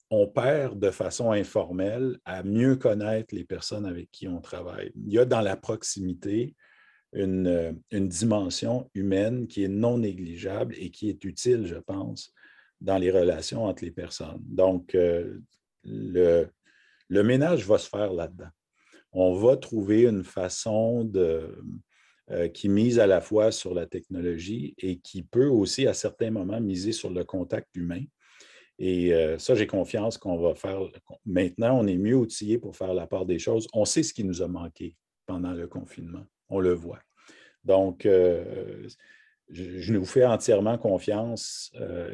on 0.09 0.27
perd 0.27 0.79
de 0.79 0.91
façon 0.91 1.31
informelle 1.31 2.19
à 2.25 2.43
mieux 2.43 2.75
connaître 2.75 3.35
les 3.35 3.43
personnes 3.43 3.85
avec 3.85 4.09
qui 4.11 4.27
on 4.27 4.39
travaille. 4.39 4.91
Il 4.95 5.11
y 5.11 5.19
a 5.19 5.25
dans 5.25 5.41
la 5.41 5.57
proximité 5.57 6.55
une, 7.13 7.81
dimension 7.91 8.89
humaine 8.93 9.47
qui 9.47 9.63
est 9.63 9.69
non 9.69 9.97
négligeable 9.97 10.75
et 10.77 10.91
qui 10.91 11.09
est 11.09 11.23
utile, 11.25 11.65
je 11.65 11.75
pense, 11.75 12.33
dans 12.79 12.97
les 12.97 13.11
relations 13.11 13.65
entre 13.65 13.83
les 13.83 13.91
personnes. 13.91 14.41
Donc, 14.43 14.95
euh, 14.95 15.39
le 15.83 16.49
ménage 17.09 17.65
va 17.65 17.77
se 17.77 17.89
faire 17.89 18.13
là-dedans. 18.13 18.49
On 19.11 19.33
va 19.33 19.57
trouver 19.57 20.03
une 20.03 20.23
façon 20.23 21.03
de, 21.03 21.61
euh, 22.29 22.47
qui 22.47 22.69
mise 22.69 22.99
à 22.99 23.07
la 23.07 23.19
fois 23.19 23.51
sur 23.51 23.73
la 23.73 23.87
technologie 23.87 24.75
et 24.77 24.99
qui 24.99 25.23
peut 25.23 25.47
aussi, 25.47 25.87
à 25.87 25.93
certains 25.93 26.29
moments, 26.29 26.61
miser 26.61 26.91
sur 26.91 27.09
le 27.09 27.23
contact 27.23 27.75
humain. 27.75 28.03
Et 28.77 29.13
euh, 29.13 29.37
ça, 29.37 29.55
j'ai 29.55 29.67
confiance 29.67 30.17
qu'on 30.17 30.37
va 30.37 30.55
faire. 30.55 30.79
Maintenant, 31.25 31.79
on 31.79 31.87
est 31.87 31.97
mieux 31.97 32.15
outillé 32.15 32.57
pour 32.57 32.75
faire 32.75 32.93
la 32.93 33.07
part 33.07 33.25
des 33.25 33.39
choses. 33.39 33.67
On 33.73 33.85
sait 33.85 34.03
ce 34.03 34.13
qui 34.13 34.23
nous 34.23 34.41
a 34.41 34.47
manqué 34.47 34.95
pendant 35.25 35.51
le 35.51 35.67
confinement. 35.67 36.23
On 36.47 36.59
le 36.59 36.73
voit. 36.73 36.99
Donc, 37.63 38.05
euh, 38.05 38.87
je, 39.49 39.91
nous 39.91 40.05
fais 40.05 40.23
entièrement 40.23 40.77
confiance. 40.77 41.73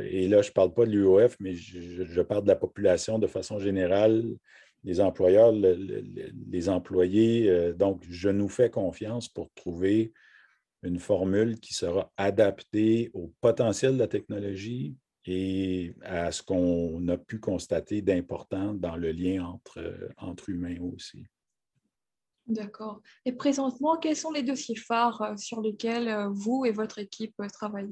Et 0.09 0.27
là, 0.29 0.41
je 0.41 0.49
ne 0.49 0.53
parle 0.53 0.73
pas 0.73 0.85
de 0.85 0.91
l'UOF, 0.91 1.35
mais 1.39 1.53
je, 1.53 2.21
parle 2.21 2.43
de 2.43 2.47
la 2.47 2.55
population 2.55 3.19
de 3.19 3.27
façon 3.27 3.59
générale, 3.59 4.23
les 4.83 5.01
employeurs, 5.01 5.51
les 5.51 6.69
employés. 6.69 7.73
donc, 7.73 8.03
je 8.09 8.29
nous 8.29 8.49
fais 8.49 8.69
confiance 8.69 9.27
pour 9.27 9.51
trouver 9.53 10.13
une 10.83 10.99
formule 10.99 11.59
qui 11.59 11.73
sera 11.73 12.11
adaptée 12.17 13.09
au 13.13 13.33
potentiel 13.41 13.93
de 13.93 13.99
la 13.99 14.07
technologie, 14.07 14.95
et 15.27 15.93
à 16.03 16.31
ce 16.31 16.41
qu'on 16.41 17.05
a 17.09 17.17
pu 17.17 17.39
constater 17.39 18.01
d'important 18.01 18.73
dans 18.73 18.95
le 18.95 19.11
lien 19.11 19.43
entre, 19.43 19.79
euh, 19.79 20.09
entre 20.17 20.49
humains 20.49 20.77
aussi. 20.79 21.25
D'accord. 22.47 23.01
Et 23.25 23.33
présentement, 23.33 23.97
quels 23.97 24.15
sont 24.15 24.31
les 24.31 24.43
dossiers 24.43 24.77
phares 24.77 25.21
euh, 25.21 25.35
sur 25.35 25.59
lesquels 25.59 26.07
euh, 26.07 26.29
vous 26.29 26.63
et 26.65 26.71
votre 26.71 26.99
équipe 26.99 27.35
travaillez? 27.51 27.91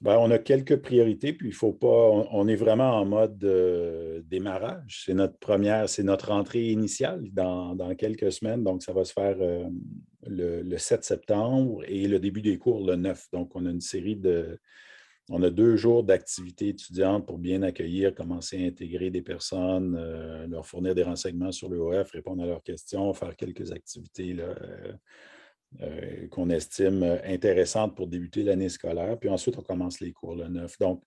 Ben, 0.00 0.16
on 0.18 0.30
a 0.30 0.38
quelques 0.38 0.76
priorités, 0.76 1.34
puis 1.34 1.48
il 1.48 1.54
faut 1.54 1.74
pas. 1.74 1.86
On, 2.32 2.48
est 2.48 2.56
vraiment 2.56 2.96
en 2.96 3.04
mode 3.04 3.38
démarrage. 4.28 5.02
C'est 5.04 5.12
notre 5.14 5.38
première, 5.38 5.90
c'est 5.90 6.02
notre 6.02 6.30
entrée 6.30 6.70
initiale 6.70 7.22
dans, 7.32 7.94
quelques 7.96 8.32
semaines. 8.32 8.64
Donc, 8.64 8.82
ça 8.82 8.94
va 8.94 9.04
se 9.04 9.12
faire 9.12 9.36
le, 10.26 10.62
le, 10.62 10.78
7 10.78 11.04
septembre 11.04 11.82
et 11.86 12.08
le 12.08 12.18
début 12.18 12.40
des 12.40 12.56
cours 12.56 12.86
le 12.86 12.96
9. 12.96 13.26
Donc, 13.32 13.54
on 13.54 13.66
a 13.66 13.70
une 13.70 13.82
série 13.82 14.16
de, 14.16 14.58
on 15.32 15.42
a 15.44 15.50
deux 15.50 15.76
jours 15.76 16.02
d'activité 16.02 16.68
étudiante 16.68 17.24
pour 17.24 17.38
bien 17.38 17.62
accueillir, 17.62 18.14
commencer 18.14 18.62
à 18.64 18.66
intégrer 18.66 19.10
des 19.10 19.22
personnes, 19.22 19.96
euh, 19.96 20.46
leur 20.48 20.66
fournir 20.66 20.94
des 20.94 21.04
renseignements 21.04 21.52
sur 21.52 21.68
l'EOF, 21.68 22.10
répondre 22.10 22.42
à 22.42 22.46
leurs 22.46 22.64
questions, 22.64 23.14
faire 23.14 23.36
quelques 23.36 23.70
activités 23.70 24.34
euh, 24.40 24.92
euh, 25.82 26.26
qu'on 26.28 26.50
estime 26.50 27.04
intéressantes 27.24 27.96
pour 27.96 28.08
débuter 28.08 28.42
l'année 28.42 28.68
scolaire. 28.68 29.18
Puis 29.18 29.28
ensuite, 29.28 29.56
on 29.56 29.62
commence 29.62 30.00
les 30.00 30.12
cours 30.12 30.34
le 30.34 30.48
9. 30.48 30.78
Donc, 30.78 31.04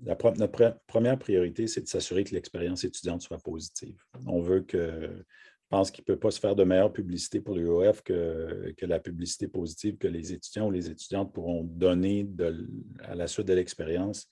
notre 0.00 0.78
première 0.86 1.18
priorité, 1.18 1.66
c'est 1.66 1.82
de 1.82 1.86
s'assurer 1.86 2.24
que 2.24 2.34
l'expérience 2.34 2.82
étudiante 2.84 3.20
soit 3.20 3.38
positive. 3.38 3.96
On 4.26 4.40
veut 4.40 4.62
que 4.62 4.78
je 4.80 5.68
pense 5.68 5.90
qu'il 5.90 6.02
ne 6.02 6.14
peut 6.14 6.18
pas 6.18 6.30
se 6.30 6.40
faire 6.40 6.56
de 6.56 6.64
meilleure 6.64 6.92
publicité 6.92 7.40
pour 7.40 7.56
l'UOF 7.56 8.02
que, 8.02 8.72
que, 8.76 8.86
la 8.86 9.00
publicité 9.00 9.48
positive 9.48 9.98
que 9.98 10.08
les 10.08 10.32
étudiants 10.32 10.68
ou 10.68 10.70
les 10.70 10.90
étudiantes 10.90 11.32
pourront 11.32 11.62
donner 11.64 12.26
à 13.00 13.14
la 13.14 13.26
suite 13.26 13.46
de 13.46 13.54
l'expérience 13.54 14.28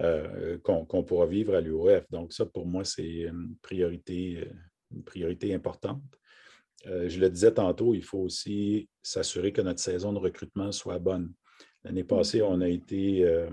euh, 0.00 0.58
qu'on 0.58 1.04
pourra 1.04 1.26
vivre 1.26 1.54
à 1.54 1.60
l'UOF. 1.60 2.10
Donc, 2.10 2.32
ça, 2.32 2.46
pour 2.46 2.66
moi, 2.66 2.84
c'est 2.84 3.30
priorité, 3.60 4.48
une 4.94 5.04
priorité 5.04 5.54
importante. 5.54 6.02
Euh, 6.86 7.08
je 7.08 7.18
le 7.18 7.28
disais 7.28 7.52
tantôt, 7.52 7.94
il 7.94 8.02
faut 8.02 8.18
aussi 8.18 8.88
s'assurer 9.02 9.52
que 9.52 9.60
notre 9.60 9.80
saison 9.80 10.12
de 10.12 10.18
recrutement 10.18 10.72
soit 10.72 10.98
bonne. 10.98 11.32
L'année 11.84 12.04
passée, 12.04 12.42
on 12.42 12.60
a 12.60 12.68
été, 12.68 13.24
euh, 13.24 13.50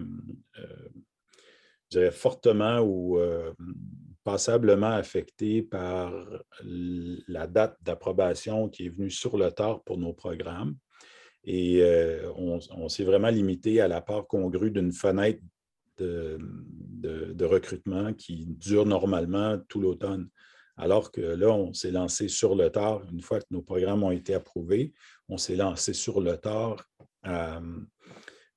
je 0.56 2.00
dirais, 2.00 2.12
fortement 2.12 2.80
ou 2.80 3.20
passablement 4.24 4.92
affecté 4.92 5.62
par 5.62 6.12
la 6.64 7.48
date 7.48 7.78
d'approbation 7.82 8.70
qui 8.70 8.88
est 8.88 8.90
venue 8.90 9.12
sur 9.12 9.38
le 9.38 9.52
tard 9.52 9.84
pour 9.84 9.98
nos 9.98 10.14
programmes. 10.14 10.76
Et 11.46 11.84
euh, 11.84 12.32
on, 12.36 12.90
s'est 12.90 13.04
vraiment 13.04 13.30
limité 13.30 13.80
à 13.80 13.88
la 13.88 14.02
part 14.02 14.26
congrue 14.26 14.72
d'une 14.72 14.92
fenêtre 14.92 15.40
de, 15.98 16.40
de, 17.00 17.46
recrutement 17.46 18.14
qui 18.14 18.48
dure 18.48 18.86
normalement 18.86 19.60
tout 19.70 19.80
l'automne. 19.80 20.28
Alors 20.78 21.12
que 21.12 21.22
là, 21.22 21.50
on 21.52 21.74
s'est 21.74 21.92
lancé 21.92 22.28
sur 22.28 22.56
le 22.56 22.70
tard. 22.70 23.02
Une 23.12 23.22
fois 23.22 23.40
que 23.40 23.46
nos 23.52 23.62
programmes 23.62 24.04
ont 24.04 24.12
été 24.12 24.34
approuvés, 24.34 24.94
on 25.30 25.38
s'est 25.38 25.56
lancé 25.56 25.94
sur 25.94 26.22
le 26.22 26.38
tard 26.38 26.86
à, 27.24 27.62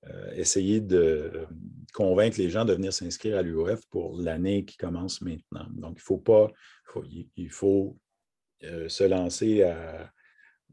euh, 0.07 0.33
essayer 0.37 0.81
de 0.81 1.46
convaincre 1.92 2.38
les 2.38 2.50
gens 2.50 2.64
de 2.64 2.72
venir 2.72 2.92
s'inscrire 2.92 3.37
à 3.37 3.42
l'UOF 3.42 3.85
pour 3.90 4.20
l'année 4.20 4.64
qui 4.64 4.76
commence 4.76 5.20
maintenant. 5.20 5.66
Donc, 5.72 5.96
il 5.98 6.02
faut 6.02 6.18
pas, 6.18 6.50
il 7.37 7.50
faut 7.50 7.98
euh, 8.62 8.88
se 8.88 9.04
lancer 9.04 9.62
à, 9.62 10.12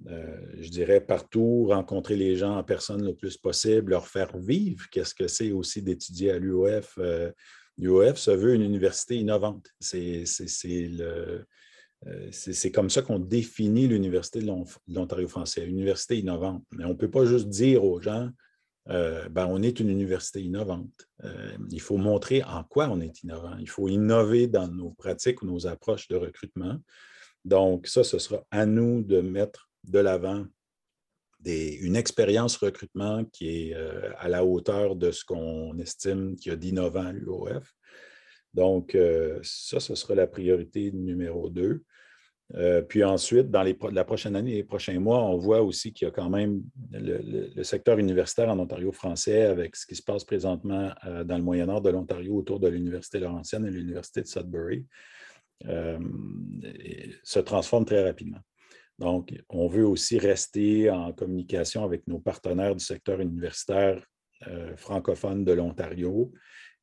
euh, 0.08 0.46
je 0.60 0.70
dirais, 0.70 1.02
partout, 1.02 1.68
rencontrer 1.70 2.16
les 2.16 2.36
gens 2.36 2.58
en 2.58 2.64
personne 2.64 3.04
le 3.04 3.16
plus 3.16 3.38
possible, 3.38 3.92
leur 3.92 4.08
faire 4.08 4.38
vivre 4.38 4.86
qu'est-ce 4.92 5.16
que 5.16 5.28
c'est 5.28 5.52
aussi 5.52 5.82
d'étudier 5.82 6.32
à 6.32 6.40
l'UOF. 6.40 7.00
L'UOF 7.78 8.18
se 8.18 8.32
veut 8.32 8.56
une 8.56 8.62
université 8.62 9.16
innovante. 9.16 9.68
C'est 9.80 10.24
c'est 12.32 12.72
comme 12.72 12.90
ça 12.90 13.02
qu'on 13.02 13.20
définit 13.20 13.88
l'Université 13.88 14.40
de 14.40 14.52
l'Ontario 14.88 15.28
français, 15.28 15.66
université 15.66 16.18
innovante. 16.18 16.64
Mais 16.72 16.86
on 16.86 16.90
ne 16.90 16.94
peut 16.94 17.10
pas 17.10 17.26
juste 17.26 17.50
dire 17.50 17.84
aux 17.84 18.00
gens, 18.00 18.30
euh, 18.90 19.28
ben, 19.30 19.48
on 19.50 19.64
est 19.64 19.80
une 19.80 19.90
université 19.90 20.42
innovante. 20.42 21.08
Euh, 21.24 21.58
il 21.72 21.82
faut 21.82 21.98
montrer 21.98 22.44
en 22.44 22.64
quoi 22.64 22.88
on 22.90 23.02
est 23.02 23.24
innovant. 23.24 23.58
Il 23.60 23.70
faut 23.70 23.88
innover 23.88 24.48
dans 24.48 24.68
nos 24.68 24.92
pratiques 24.92 25.42
ou 25.42 25.48
nos 25.48 25.66
approches 25.66 26.08
de 26.08 26.16
recrutement. 26.16 26.78
Donc, 27.44 27.88
ça, 27.88 28.04
ce 28.04 28.20
sera 28.20 28.44
à 28.52 28.66
nous 28.66 29.02
de 29.02 29.22
mettre 29.22 29.70
de 29.84 30.00
l'avant 30.00 30.46
une 31.46 31.96
expérience 31.96 32.58
recrutement 32.58 33.24
qui 33.26 33.70
est 33.70 33.76
euh, 33.76 34.12
à 34.18 34.28
la 34.30 34.44
hauteur 34.44 34.96
de 34.96 35.12
ce 35.12 35.24
qu'on 35.24 35.78
estime 35.78 36.36
qu'il 36.36 36.52
y 36.52 36.54
a 36.54 36.58
d'innovant 36.58 37.06
à 37.06 37.12
l'UOF. 37.12 37.74
Donc, 38.54 38.98
ça, 39.44 39.82
ce 39.82 39.96
sera 39.96 40.16
la 40.16 40.28
priorité 40.28 40.90
numéro 40.94 41.50
deux. 41.50 41.84
Euh, 42.54 42.82
puis 42.82 43.04
ensuite, 43.04 43.50
dans 43.50 43.64
la 43.64 44.06
prochaine 44.06 44.36
année, 44.36 44.54
les 44.54 44.64
prochains 44.64 45.00
mois, 45.00 45.24
on 45.24 45.38
voit 45.38 45.62
aussi 45.62 45.92
qu'il 45.92 46.06
y 46.06 46.10
a 46.10 46.12
quand 46.12 46.30
même 46.30 46.62
le, 46.92 47.64
secteur 47.64 47.98
universitaire 47.98 48.50
en 48.50 48.60
Ontario 48.60 48.92
français 48.92 49.44
avec 49.44 49.76
ce 49.76 49.88
qui 49.88 49.96
se 49.96 50.04
passe 50.04 50.24
présentement 50.24 50.92
euh, 51.06 51.24
dans 51.24 51.38
le 51.38 51.44
Moyen-Nord 51.44 51.82
de 51.82 51.90
l'Ontario 51.90 52.36
autour 52.36 52.60
de 52.60 52.68
l'Université 52.68 53.20
Laurentienne 53.20 53.66
et 53.66 53.72
l'Université 53.72 54.22
de 54.22 54.28
Sudbury 54.28 54.86
euh, 55.66 55.98
se 57.24 57.40
transforme 57.40 57.86
très 57.86 58.04
rapidement. 58.04 58.40
Donc, 59.00 59.34
on 59.50 59.68
veut 59.68 59.86
aussi 59.86 60.18
rester 60.18 60.90
en 60.90 61.12
communication 61.12 61.84
avec 61.84 62.08
nos 62.08 62.20
partenaires 62.20 62.76
du 62.76 62.84
secteur 62.84 63.20
universitaire 63.20 64.06
francophone 64.76 65.44
de 65.44 65.54
l'Ontario 65.54 66.32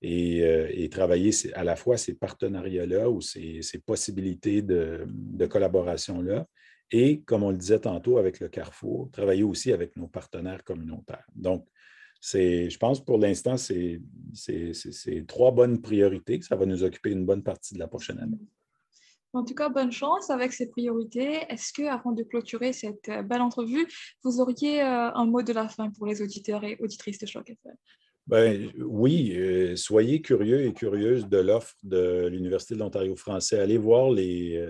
euh, 0.04 0.68
et, 0.70 0.88
travailler 0.88 1.30
à 1.54 1.62
la 1.62 1.76
fois 1.76 1.96
ces 1.96 2.14
partenariats-là 2.14 3.08
ou 3.08 3.20
ces, 3.20 3.60
possibilités 3.86 4.60
de, 4.62 5.06
collaboration-là. 5.48 6.46
Et, 6.90 7.22
comme 7.22 7.44
on 7.44 7.50
le 7.50 7.56
disait 7.56 7.78
tantôt 7.78 8.18
avec 8.18 8.40
le 8.40 8.48
Carrefour, 8.48 9.10
travailler 9.12 9.44
aussi 9.44 9.72
avec 9.72 9.96
nos 9.96 10.08
partenaires 10.08 10.64
communautaires. 10.64 11.24
Donc, 11.34 11.66
je 12.20 12.76
pense 12.78 13.04
pour 13.04 13.18
l'instant, 13.18 13.56
c'est 13.56 14.00
trois 15.28 15.52
bonnes 15.52 15.80
priorités. 15.80 16.40
Ça 16.42 16.56
va 16.56 16.66
nous 16.66 16.82
occuper 16.82 17.10
une 17.10 17.24
bonne 17.24 17.42
partie 17.42 17.74
de 17.74 17.78
la 17.78 17.88
prochaine 17.88 18.18
année. 18.18 18.40
En 19.34 19.44
tout 19.44 19.54
cas, 19.54 19.70
bonne 19.70 19.92
chance 19.92 20.28
avec 20.28 20.52
ces 20.52 20.68
priorités. 20.68 21.40
Est-ce 21.48 21.72
que, 21.72 21.88
avant 21.88 22.12
de 22.12 22.22
clôturer 22.22 22.72
cette 22.72 23.08
euh, 23.08 23.22
belle 23.22 23.40
entrevue, 23.40 23.86
vous 24.22 24.40
auriez 24.40 24.82
euh, 24.82 25.10
un 25.14 25.24
mot 25.24 25.42
de 25.42 25.52
la 25.54 25.68
fin 25.68 25.90
pour 25.90 26.06
les 26.06 26.20
auditeurs 26.20 26.62
et 26.64 26.76
auditrices 26.80 27.18
de 27.18 27.26
Choc 27.26 27.48
FM? 27.48 27.74
Ben, 28.26 28.70
oui, 28.78 29.32
euh, 29.34 29.74
soyez 29.74 30.20
curieux 30.20 30.66
et 30.66 30.74
curieuses 30.74 31.26
de 31.28 31.38
l'offre 31.38 31.74
de 31.82 32.28
l'Université 32.28 32.74
de 32.74 32.80
l'Ontario 32.80 33.16
français. 33.16 33.58
Allez 33.58 33.78
voir 33.78 34.10
les, 34.10 34.62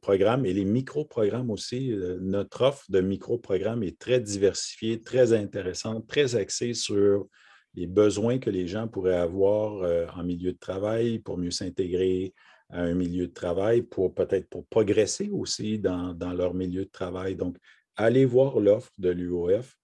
programmes 0.00 0.46
et 0.46 0.54
les 0.54 0.64
micro-programmes 0.64 1.50
aussi. 1.50 1.94
Notre 2.20 2.62
offre 2.62 2.84
de 2.88 3.00
micro-programmes 3.00 3.82
est 3.84 4.00
très 4.00 4.20
diversifiée, 4.20 5.00
très 5.00 5.32
intéressante, 5.32 6.08
très 6.08 6.34
axée 6.34 6.74
sur 6.74 7.28
les 7.74 7.86
besoins 7.86 8.38
que 8.38 8.50
les 8.50 8.66
gens 8.66 8.88
pourraient 8.88 9.14
avoir 9.14 10.16
en 10.16 10.24
milieu 10.24 10.52
de 10.52 10.58
travail 10.58 11.20
pour 11.20 11.38
mieux 11.38 11.52
s'intégrer 11.52 12.34
à 12.72 12.82
un 12.82 12.94
milieu 12.94 13.28
de 13.28 13.32
travail, 13.32 13.82
pour 13.82 14.14
peut-être 14.14 14.48
pour 14.48 14.66
progresser 14.66 15.30
aussi 15.30 15.78
dans, 15.78 16.14
dans 16.14 16.32
leur 16.32 16.54
milieu 16.54 16.84
de 16.84 16.90
travail. 16.90 17.36
Donc, 17.36 17.56
allez 17.96 18.24
voir 18.24 18.58
l'offre 18.58 18.90
de 18.98 19.10
l'UOF. 19.10 19.76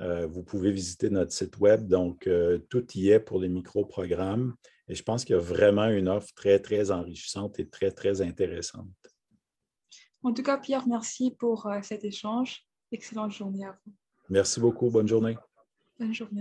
Euh, 0.00 0.26
vous 0.26 0.42
pouvez 0.42 0.72
visiter 0.72 1.10
notre 1.10 1.32
site 1.32 1.58
web. 1.58 1.86
Donc, 1.86 2.26
euh, 2.26 2.58
tout 2.70 2.86
y 2.94 3.10
est 3.10 3.20
pour 3.20 3.38
les 3.40 3.48
micro-programmes. 3.48 4.54
Et 4.88 4.94
je 4.94 5.02
pense 5.02 5.24
qu'il 5.24 5.34
y 5.36 5.38
a 5.38 5.42
vraiment 5.42 5.88
une 5.88 6.08
offre 6.08 6.32
très, 6.34 6.58
très 6.58 6.90
enrichissante 6.90 7.60
et 7.60 7.68
très, 7.68 7.90
très 7.90 8.22
intéressante. 8.22 8.88
En 10.22 10.32
tout 10.32 10.42
cas, 10.42 10.58
Pierre, 10.58 10.86
merci 10.88 11.36
pour 11.38 11.66
euh, 11.66 11.80
cet 11.82 12.04
échange. 12.04 12.66
Excellente 12.90 13.32
journée 13.32 13.64
à 13.64 13.78
vous. 13.84 13.92
Merci 14.30 14.60
beaucoup. 14.60 14.90
Bonne 14.90 15.08
journée. 15.08 15.36
Bonne 15.98 16.14
journée. 16.14 16.38